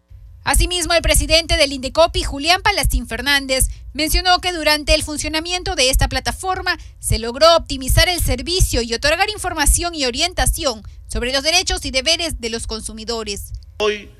Asimismo, 0.44 0.92
el 0.92 1.00
presidente 1.00 1.57
del 1.57 1.72
Indecopi, 1.72 2.22
Julián 2.22 2.61
Palastín 2.61 3.07
Fernández, 3.07 3.70
mencionó 3.94 4.40
que 4.42 4.52
durante 4.52 4.94
el 4.94 5.02
funcionamiento 5.02 5.74
de 5.74 5.88
esta 5.88 6.07
plataforma 6.09 6.76
se 6.98 7.18
logró 7.18 7.57
optimizar 7.57 8.11
el 8.11 8.20
servicio 8.20 8.83
y 8.83 8.92
otorgar 8.92 9.30
información 9.30 9.94
y 9.94 10.04
orientación 10.04 10.83
sobre 11.07 11.33
los 11.33 11.42
derechos 11.42 11.87
y 11.87 11.90
deberes 11.90 12.42
de 12.42 12.50
los 12.50 12.66
consumidores. 12.66 13.54
Hoy 13.78 14.11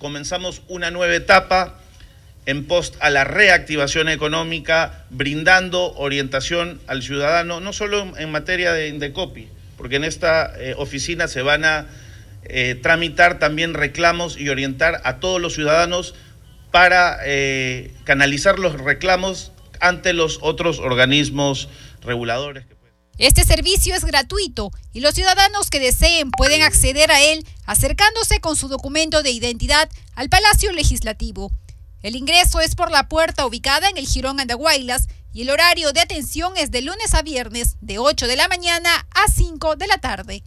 comenzamos 0.00 0.62
una 0.66 0.90
nueva 0.90 1.14
etapa 1.14 1.78
en 2.46 2.66
post 2.66 2.96
a 2.98 3.08
la 3.10 3.22
reactivación 3.22 4.08
económica, 4.08 5.04
brindando 5.10 5.94
orientación 5.94 6.80
al 6.88 7.04
ciudadano, 7.04 7.60
no 7.60 7.72
solo 7.72 8.16
en 8.16 8.32
materia 8.32 8.72
de 8.72 8.88
Indecopi, 8.88 9.48
porque 9.76 9.96
en 9.96 10.04
esta 10.04 10.54
eh, 10.58 10.74
oficina 10.76 11.28
se 11.28 11.42
van 11.42 11.64
a 11.64 11.86
eh, 12.48 12.74
tramitar 12.74 13.38
también 13.38 13.74
reclamos 13.74 14.38
y 14.38 14.48
orientar 14.48 15.00
a 15.04 15.20
todos 15.20 15.40
los 15.40 15.54
ciudadanos 15.54 16.14
para 16.70 17.18
eh, 17.24 17.94
canalizar 18.04 18.58
los 18.58 18.80
reclamos 18.80 19.52
ante 19.80 20.12
los 20.12 20.38
otros 20.42 20.78
organismos 20.78 21.68
reguladores. 22.02 22.64
Este 23.18 23.42
servicio 23.42 23.94
es 23.94 24.04
gratuito 24.04 24.70
y 24.92 25.00
los 25.00 25.14
ciudadanos 25.14 25.70
que 25.70 25.80
deseen 25.80 26.30
pueden 26.30 26.62
acceder 26.62 27.10
a 27.10 27.20
él 27.20 27.44
acercándose 27.66 28.40
con 28.40 28.54
su 28.54 28.68
documento 28.68 29.22
de 29.22 29.30
identidad 29.30 29.88
al 30.14 30.28
Palacio 30.28 30.72
Legislativo. 30.72 31.50
El 32.02 32.14
ingreso 32.14 32.60
es 32.60 32.76
por 32.76 32.92
la 32.92 33.08
puerta 33.08 33.44
ubicada 33.44 33.88
en 33.88 33.98
el 33.98 34.06
Girón 34.06 34.38
Andahuaylas 34.38 35.08
y 35.32 35.42
el 35.42 35.50
horario 35.50 35.92
de 35.92 36.00
atención 36.00 36.52
es 36.56 36.70
de 36.70 36.82
lunes 36.82 37.12
a 37.12 37.22
viernes 37.22 37.76
de 37.80 37.98
8 37.98 38.28
de 38.28 38.36
la 38.36 38.46
mañana 38.46 38.88
a 39.10 39.30
5 39.30 39.74
de 39.76 39.86
la 39.88 39.98
tarde. 39.98 40.44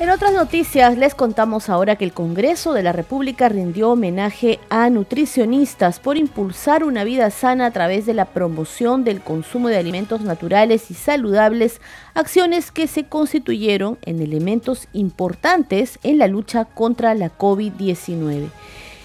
En 0.00 0.08
otras 0.08 0.32
noticias 0.32 0.96
les 0.96 1.14
contamos 1.14 1.68
ahora 1.68 1.96
que 1.96 2.06
el 2.06 2.14
Congreso 2.14 2.72
de 2.72 2.82
la 2.82 2.90
República 2.92 3.50
rindió 3.50 3.90
homenaje 3.90 4.58
a 4.70 4.88
nutricionistas 4.88 6.00
por 6.00 6.16
impulsar 6.16 6.84
una 6.84 7.04
vida 7.04 7.28
sana 7.28 7.66
a 7.66 7.70
través 7.70 8.06
de 8.06 8.14
la 8.14 8.24
promoción 8.24 9.04
del 9.04 9.20
consumo 9.20 9.68
de 9.68 9.76
alimentos 9.76 10.22
naturales 10.22 10.90
y 10.90 10.94
saludables, 10.94 11.82
acciones 12.14 12.72
que 12.72 12.86
se 12.86 13.04
constituyeron 13.04 13.98
en 14.00 14.22
elementos 14.22 14.88
importantes 14.94 15.98
en 16.02 16.16
la 16.16 16.28
lucha 16.28 16.64
contra 16.64 17.14
la 17.14 17.36
COVID-19. 17.36 18.48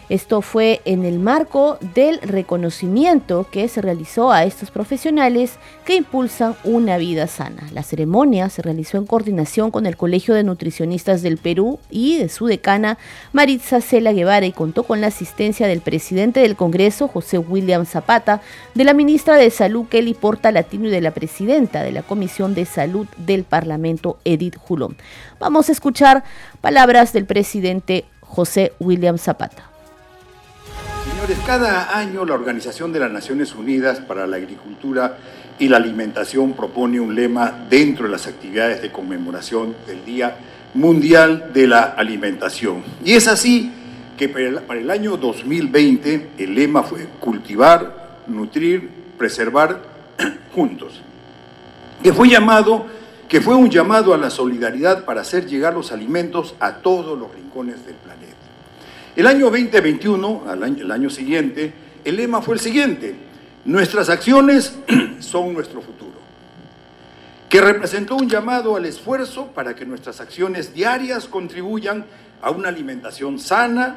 Esto 0.08 0.42
fue 0.42 0.82
en 0.86 1.04
el 1.04 1.18
marco 1.18 1.80
del 1.96 2.20
reconocimiento 2.22 3.48
que 3.50 3.68
se 3.68 3.82
realizó 3.82 4.32
a 4.32 4.44
estos 4.44 4.70
profesionales 4.70 5.54
que 5.84 5.96
impulsan 5.96 6.56
una 6.64 6.98
vida 6.98 7.26
sana. 7.26 7.64
La 7.74 7.82
ceremonia 7.82 8.50
se 8.50 8.62
realizó 8.62 8.98
en 8.98 9.08
coordinación 9.08 9.72
con 9.72 9.88
el 9.88 9.98
Colegio 9.98 10.36
de 10.36 10.44
Nutricionistas 10.44 11.24
del 11.24 11.38
Perú 11.38 11.80
y 11.90 12.18
de 12.18 12.30
su 12.30 12.46
decana 12.46 13.00
Maritza 13.34 13.82
Cela 13.82 14.14
Guevara 14.14 14.46
y 14.46 14.52
contó 14.52 14.84
con 14.84 15.02
la 15.02 15.08
asistencia 15.08 15.68
del 15.68 15.82
presidente 15.82 16.40
del 16.40 16.56
Congreso, 16.56 17.08
José 17.08 17.40
William 17.40 17.88
Zapata, 17.88 18.42
de 18.76 18.84
la 18.84 18.94
ministra 18.94 19.38
de 19.38 19.50
Salud, 19.50 19.88
Kelly 19.88 20.14
Porta 20.14 20.52
Latino, 20.52 20.88
y 20.88 20.92
de 20.92 21.02
la 21.02 21.12
presidenta 21.12 21.82
de 21.82 21.92
la 21.92 22.04
Comisión 22.04 22.54
de 22.54 22.66
Salud 22.66 23.08
del 23.18 23.44
Parlamento, 23.44 24.20
Edith 24.24 24.58
Julón. 24.58 24.98
Vamos 25.40 25.70
a 25.70 25.72
escuchar 25.72 26.24
palabras 26.62 27.12
del 27.12 27.26
presidente 27.26 28.06
José 28.22 28.74
William 28.80 29.18
Zapata. 29.18 29.75
Señores, 31.06 31.38
cada 31.46 31.96
año 31.96 32.26
la 32.26 32.34
Organización 32.34 32.92
de 32.92 33.00
las 33.00 33.12
Naciones 33.12 33.54
Unidas 33.54 34.00
para 34.00 34.26
la 34.26 34.38
Agricultura 34.38 35.18
y 35.60 35.68
la 35.68 35.78
Alimentación 35.78 36.54
propone 36.54 37.00
un 37.00 37.14
lema 37.14 37.54
dentro 37.70 38.06
de 38.06 38.12
las 38.12 38.26
actividades 38.26 38.82
de 38.82 38.92
conmemoración 38.92 39.76
del 39.86 40.04
Día 40.04 40.36
Mundial 40.74 41.52
de 41.54 41.68
la 41.68 41.84
Alimentación. 41.84 42.84
Y 43.04 43.14
es 43.14 43.28
así 43.28 43.72
que 44.18 44.30
para 44.30 44.80
el 44.80 44.90
año 44.90 45.16
2020 45.16 46.32
el 46.40 46.56
lema 46.56 46.82
fue 46.82 47.08
cultivar, 47.20 48.24
nutrir, 48.26 48.90
preservar 49.16 49.84
juntos. 50.56 51.02
Que 52.02 52.14
fue 52.14 52.30
llamado, 52.30 52.88
que 53.30 53.42
fue 53.42 53.54
un 53.54 53.70
llamado 53.70 54.12
a 54.16 54.18
la 54.18 54.32
solidaridad 54.32 55.06
para 55.06 55.22
hacer 55.22 55.46
llegar 55.46 55.76
los 55.76 55.92
alimentos 55.92 56.56
a 56.60 56.78
todos 56.78 57.18
los 57.18 57.32
rincones 57.32 57.86
del 57.86 57.94
planeta. 57.94 58.45
El 59.16 59.28
año 59.28 59.46
2021, 59.50 60.44
el 60.82 60.92
año 60.92 61.10
siguiente, 61.10 61.72
el 62.04 62.18
lema 62.18 62.42
fue 62.42 62.56
el 62.56 62.60
siguiente, 62.60 63.16
nuestras 63.64 64.10
acciones 64.10 64.78
son 65.20 65.54
nuestro 65.54 65.82
futuro, 65.82 66.20
que 67.48 67.62
representó 67.62 68.18
un 68.18 68.28
llamado 68.28 68.76
al 68.76 68.86
esfuerzo 68.86 69.48
para 69.56 69.74
que 69.74 69.86
nuestras 69.86 70.20
acciones 70.20 70.74
diarias 70.74 71.28
contribuyan 71.28 72.06
a 72.42 72.50
una 72.50 72.68
alimentación 72.68 73.40
sana 73.40 73.96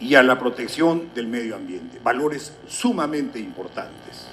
y 0.00 0.16
a 0.16 0.24
la 0.24 0.40
protección 0.40 1.10
del 1.14 1.28
medio 1.28 1.54
ambiente, 1.54 2.00
valores 2.02 2.52
sumamente 2.66 3.38
importantes. 3.38 4.26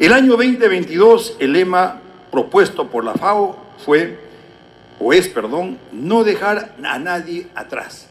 El 0.00 0.14
año 0.14 0.32
2022, 0.32 1.36
el 1.38 1.52
lema 1.52 2.00
propuesto 2.32 2.88
por 2.88 3.04
la 3.04 3.14
FAO 3.14 3.56
fue, 3.84 4.18
o 4.98 5.12
es, 5.12 5.28
perdón, 5.28 5.78
no 5.92 6.24
dejar 6.24 6.74
a 6.82 6.98
nadie 6.98 7.46
atrás 7.54 8.08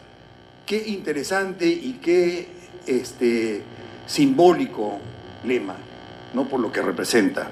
qué 0.66 0.84
interesante 0.88 1.68
y 1.68 2.00
qué 2.02 2.48
este, 2.88 3.62
simbólico 4.06 5.00
lema, 5.44 5.76
¿no? 6.34 6.46
Por 6.46 6.60
lo 6.60 6.72
que 6.72 6.82
representa. 6.82 7.50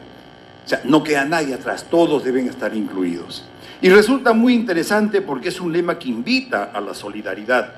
O 0.65 0.69
sea, 0.69 0.82
no 0.84 1.04
queda 1.04 1.26
nadie 1.26 1.54
atrás, 1.54 1.88
todos 1.89 2.24
deben 2.24 2.48
estar 2.48 2.76
incluidos. 2.76 3.45
Y 3.82 3.89
resulta 3.89 4.34
muy 4.34 4.54
interesante 4.54 5.22
porque 5.22 5.50
es 5.50 5.62
un 5.62 5.72
lema 5.72 5.98
que 5.98 6.10
invita 6.10 6.65
a 6.74 6.82
la 6.82 6.93
solidaridad, 6.93 7.74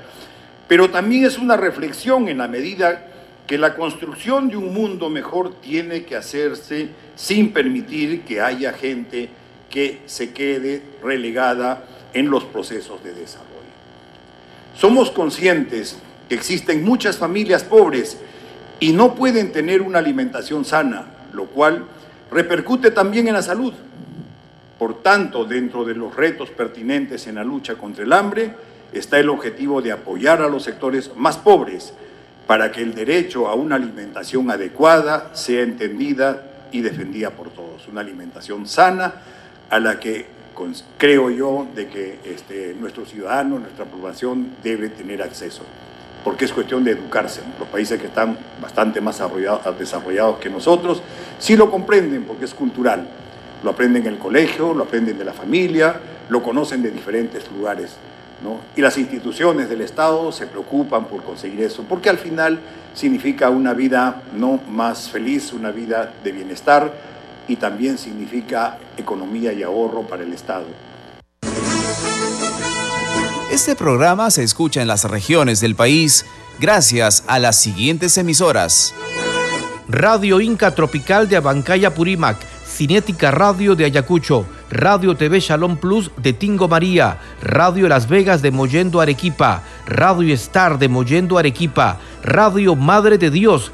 pero 0.67 0.89
también 0.89 1.25
es 1.25 1.37
una 1.37 1.57
reflexión 1.57 2.27
en 2.27 2.39
la 2.39 2.47
medida 2.47 3.07
que 3.45 3.57
la 3.57 3.75
construcción 3.75 4.47
de 4.47 4.57
un 4.57 4.73
mundo 4.73 5.09
mejor 5.09 5.59
tiene 5.61 6.03
que 6.03 6.15
hacerse 6.15 6.89
sin 7.15 7.51
permitir 7.51 8.21
que 8.21 8.41
haya 8.41 8.73
gente 8.73 9.29
que 9.69 10.01
se 10.05 10.31
quede 10.31 10.81
relegada 11.03 11.85
en 12.13 12.29
los 12.29 12.45
procesos 12.45 13.03
de 13.03 13.13
desarrollo. 13.13 13.51
Somos 14.81 15.11
conscientes 15.11 15.95
que 16.27 16.33
existen 16.33 16.83
muchas 16.83 17.15
familias 17.15 17.63
pobres 17.63 18.17
y 18.79 18.93
no 18.93 19.13
pueden 19.13 19.51
tener 19.51 19.83
una 19.83 19.99
alimentación 19.99 20.65
sana, 20.65 21.05
lo 21.33 21.45
cual 21.45 21.85
repercute 22.31 22.89
también 22.89 23.27
en 23.27 23.35
la 23.35 23.43
salud. 23.43 23.75
Por 24.79 25.03
tanto, 25.03 25.45
dentro 25.45 25.85
de 25.85 25.93
los 25.93 26.15
retos 26.15 26.49
pertinentes 26.49 27.27
en 27.27 27.35
la 27.35 27.43
lucha 27.43 27.75
contra 27.75 28.03
el 28.03 28.11
hambre 28.11 28.55
está 28.91 29.19
el 29.19 29.29
objetivo 29.29 29.83
de 29.83 29.91
apoyar 29.91 30.41
a 30.41 30.49
los 30.49 30.63
sectores 30.63 31.11
más 31.15 31.37
pobres 31.37 31.93
para 32.47 32.71
que 32.71 32.81
el 32.81 32.95
derecho 32.95 33.49
a 33.49 33.53
una 33.53 33.75
alimentación 33.75 34.49
adecuada 34.49 35.29
sea 35.35 35.61
entendida 35.61 36.41
y 36.71 36.81
defendida 36.81 37.29
por 37.29 37.51
todos. 37.51 37.87
Una 37.87 38.01
alimentación 38.01 38.65
sana 38.65 39.13
a 39.69 39.79
la 39.79 39.99
que 39.99 40.40
creo 40.97 41.29
yo 41.29 41.67
de 41.75 41.87
que 41.87 42.19
este, 42.23 42.75
nuestros 42.79 43.09
ciudadanos, 43.09 43.61
nuestra 43.61 43.85
población 43.85 44.55
debe 44.63 44.89
tener 44.89 45.21
acceso, 45.21 45.63
porque 46.23 46.45
es 46.45 46.53
cuestión 46.53 46.83
de 46.83 46.91
educarse. 46.91 47.41
Los 47.59 47.67
países 47.67 47.99
que 47.99 48.07
están 48.07 48.37
bastante 48.61 49.01
más 49.01 49.21
desarrollados, 49.77 50.37
que 50.39 50.49
nosotros 50.49 51.01
sí 51.39 51.55
lo 51.55 51.69
comprenden 51.69 52.23
porque 52.23 52.45
es 52.45 52.53
cultural. 52.53 53.07
Lo 53.63 53.71
aprenden 53.71 54.07
en 54.07 54.13
el 54.13 54.19
colegio, 54.19 54.73
lo 54.73 54.83
aprenden 54.83 55.17
de 55.17 55.25
la 55.25 55.33
familia, 55.33 55.95
lo 56.29 56.41
conocen 56.41 56.81
de 56.81 56.91
diferentes 56.91 57.51
lugares. 57.51 57.97
Y 58.75 58.81
las 58.81 58.97
instituciones 58.97 59.69
del 59.69 59.81
Estado 59.81 60.31
se 60.31 60.47
preocupan 60.47 61.05
por 61.05 61.23
conseguir 61.23 61.61
eso, 61.61 61.83
porque 61.87 62.09
al 62.09 62.17
final 62.17 62.59
significa 62.95 63.49
una 63.49 63.73
vida 63.73 64.23
no 64.35 64.59
más 64.67 65.09
feliz, 65.09 65.53
una 65.53 65.71
vida 65.71 66.11
de 66.23 66.31
bienestar, 66.31 66.91
y 67.51 67.57
también 67.57 67.97
significa 67.97 68.77
economía 68.95 69.51
y 69.51 69.61
ahorro 69.61 70.03
para 70.03 70.23
el 70.23 70.31
Estado. 70.31 70.65
Este 73.51 73.75
programa 73.75 74.31
se 74.31 74.43
escucha 74.43 74.81
en 74.81 74.87
las 74.87 75.03
regiones 75.03 75.59
del 75.59 75.75
país 75.75 76.25
gracias 76.61 77.25
a 77.27 77.39
las 77.39 77.57
siguientes 77.57 78.17
emisoras. 78.17 78.93
Radio 79.89 80.39
Inca 80.39 80.73
Tropical 80.73 81.27
de 81.27 81.35
Abancaya 81.35 81.93
Purímac, 81.93 82.37
Cinética 82.65 83.31
Radio 83.31 83.75
de 83.75 83.83
Ayacucho, 83.83 84.45
Radio 84.69 85.17
TV 85.17 85.41
Shalom 85.41 85.75
Plus 85.75 86.09
de 86.15 86.31
Tingo 86.31 86.69
María, 86.69 87.19
Radio 87.41 87.89
Las 87.89 88.07
Vegas 88.07 88.41
de 88.41 88.51
Mollendo 88.51 89.01
Arequipa, 89.01 89.63
Radio 89.85 90.33
Star 90.35 90.79
de 90.79 90.87
Mollendo 90.87 91.37
Arequipa, 91.37 91.99
Radio 92.23 92.77
Madre 92.77 93.17
de 93.17 93.29
Dios 93.29 93.73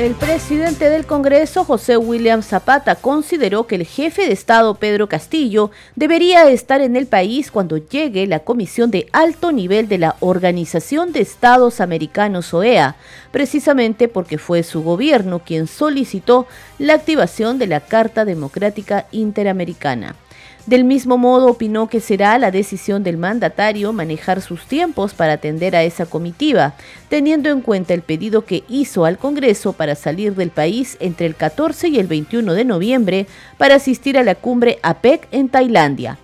El 0.00 0.14
presidente 0.14 0.88
del 0.88 1.04
Congreso, 1.04 1.62
José 1.66 1.98
William 1.98 2.42
Zapata, 2.42 2.94
consideró 2.94 3.66
que 3.66 3.74
el 3.74 3.84
jefe 3.84 4.22
de 4.22 4.32
Estado, 4.32 4.76
Pedro 4.76 5.10
Castillo, 5.10 5.70
debería 5.94 6.48
estar 6.48 6.80
en 6.80 6.96
el 6.96 7.06
país 7.06 7.50
cuando 7.50 7.76
llegue 7.76 8.26
la 8.26 8.38
comisión 8.38 8.90
de 8.90 9.08
alto 9.12 9.52
nivel 9.52 9.88
de 9.88 9.98
la 9.98 10.16
Organización 10.20 11.12
de 11.12 11.20
Estados 11.20 11.82
Americanos, 11.82 12.54
OEA, 12.54 12.96
precisamente 13.30 14.08
porque 14.08 14.38
fue 14.38 14.62
su 14.62 14.82
gobierno 14.82 15.40
quien 15.40 15.66
solicitó 15.66 16.46
la 16.78 16.94
activación 16.94 17.58
de 17.58 17.66
la 17.66 17.80
Carta 17.80 18.24
Democrática 18.24 19.06
Interamericana. 19.12 20.16
Del 20.70 20.84
mismo 20.84 21.18
modo, 21.18 21.48
opinó 21.48 21.88
que 21.88 21.98
será 21.98 22.38
la 22.38 22.52
decisión 22.52 23.02
del 23.02 23.16
mandatario 23.16 23.92
manejar 23.92 24.40
sus 24.40 24.66
tiempos 24.66 25.14
para 25.14 25.32
atender 25.32 25.74
a 25.74 25.82
esa 25.82 26.06
comitiva, 26.06 26.74
teniendo 27.08 27.50
en 27.50 27.60
cuenta 27.60 27.92
el 27.92 28.02
pedido 28.02 28.44
que 28.44 28.62
hizo 28.68 29.04
al 29.04 29.18
Congreso 29.18 29.72
para 29.72 29.96
salir 29.96 30.36
del 30.36 30.50
país 30.50 30.96
entre 31.00 31.26
el 31.26 31.34
14 31.34 31.88
y 31.88 31.98
el 31.98 32.06
21 32.06 32.54
de 32.54 32.64
noviembre 32.64 33.26
para 33.58 33.74
asistir 33.74 34.16
a 34.16 34.22
la 34.22 34.36
cumbre 34.36 34.78
APEC 34.84 35.26
en 35.32 35.48
Tailandia. 35.48 36.18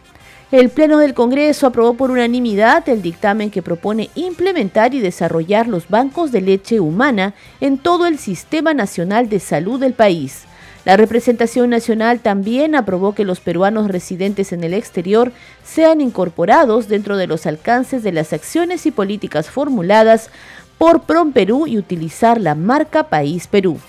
El 0.53 0.69
Pleno 0.69 0.99
del 0.99 1.13
Congreso 1.13 1.67
aprobó 1.67 1.95
por 1.95 2.13
unanimidad 2.13 2.89
el 2.89 3.03
dictamen 3.03 3.51
que 3.51 3.63
propone 3.63 4.11
implementar 4.15 4.95
y 4.95 5.01
desarrollar 5.01 5.67
los 5.67 5.89
bancos 5.89 6.31
de 6.31 6.43
leche 6.43 6.79
humana 6.79 7.35
en 7.61 7.79
todo 7.79 8.07
el 8.07 8.17
Sistema 8.17 8.75
Nacional 8.75 9.29
de 9.29 9.41
Salud 9.41 9.81
del 9.81 9.95
país. 9.95 10.47
La 10.87 10.97
representación 10.97 11.71
nacional 11.71 12.21
también 12.21 12.77
aprobó 12.77 13.13
que 13.13 13.25
los 13.25 13.41
peruanos 13.41 13.89
residentes 13.89 14.53
en 14.53 14.63
el 14.63 14.73
exterior 14.73 15.33
sean 15.65 16.01
incorporados 16.01 16.87
dentro 16.87 17.17
de 17.17 17.27
los 17.27 17.45
alcances 17.45 18.05
de 18.05 18.13
las 18.13 18.33
acciones 18.33 18.87
y 18.87 18.93
políticas 18.93 19.51
formuladas 19.51 20.31
por 20.79 21.03
PROM 21.03 21.33
Perú 21.33 21.67
y 21.67 21.77
utilizar 21.77 22.41
la 22.41 22.55
marca 22.55 23.09
País 23.09 23.49
Perú. 23.49 23.81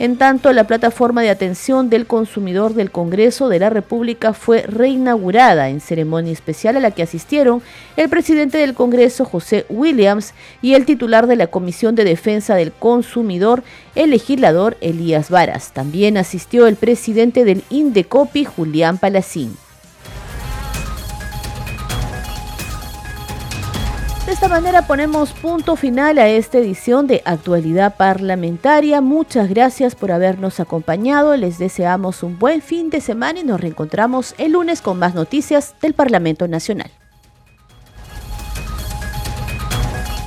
En 0.00 0.16
tanto, 0.16 0.52
la 0.52 0.66
plataforma 0.66 1.22
de 1.22 1.30
atención 1.30 1.88
del 1.88 2.06
consumidor 2.06 2.74
del 2.74 2.90
Congreso 2.90 3.48
de 3.48 3.60
la 3.60 3.70
República 3.70 4.32
fue 4.32 4.62
reinaugurada 4.62 5.68
en 5.68 5.80
ceremonia 5.80 6.32
especial 6.32 6.76
a 6.76 6.80
la 6.80 6.90
que 6.90 7.04
asistieron 7.04 7.62
el 7.96 8.08
presidente 8.08 8.58
del 8.58 8.74
Congreso, 8.74 9.24
José 9.24 9.66
Williams, 9.68 10.34
y 10.60 10.74
el 10.74 10.84
titular 10.84 11.28
de 11.28 11.36
la 11.36 11.46
Comisión 11.46 11.94
de 11.94 12.02
Defensa 12.02 12.56
del 12.56 12.72
Consumidor, 12.72 13.62
el 13.94 14.10
legislador 14.10 14.76
Elías 14.80 15.30
Varas. 15.30 15.72
También 15.72 16.16
asistió 16.16 16.66
el 16.66 16.74
presidente 16.74 17.44
del 17.44 17.62
Indecopi, 17.70 18.44
Julián 18.44 18.98
Palacín. 18.98 19.56
De 24.26 24.32
esta 24.32 24.48
manera 24.48 24.86
ponemos 24.86 25.32
punto 25.32 25.76
final 25.76 26.16
a 26.16 26.28
esta 26.28 26.56
edición 26.56 27.06
de 27.06 27.20
Actualidad 27.26 27.98
Parlamentaria. 27.98 29.02
Muchas 29.02 29.50
gracias 29.50 29.94
por 29.94 30.12
habernos 30.12 30.60
acompañado. 30.60 31.36
Les 31.36 31.58
deseamos 31.58 32.22
un 32.22 32.38
buen 32.38 32.62
fin 32.62 32.88
de 32.88 33.02
semana 33.02 33.40
y 33.40 33.44
nos 33.44 33.60
reencontramos 33.60 34.34
el 34.38 34.52
lunes 34.52 34.80
con 34.80 34.98
más 34.98 35.14
noticias 35.14 35.74
del 35.82 35.92
Parlamento 35.92 36.48
Nacional. 36.48 36.90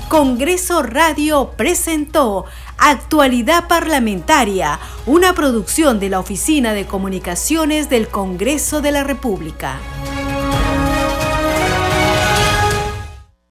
Congreso 0.10 0.84
Radio 0.84 1.54
presentó 1.58 2.46
Actualidad 2.78 3.68
Parlamentaria, 3.68 4.80
una 5.08 5.34
producción 5.34 6.00
de 6.00 6.10
la 6.10 6.20
Oficina 6.20 6.74
de 6.74 6.86
Comunicaciones 6.86 7.90
del 7.90 8.10
Congreso 8.10 8.80
de 8.82 8.92
la 8.92 9.04
República. 9.04 9.80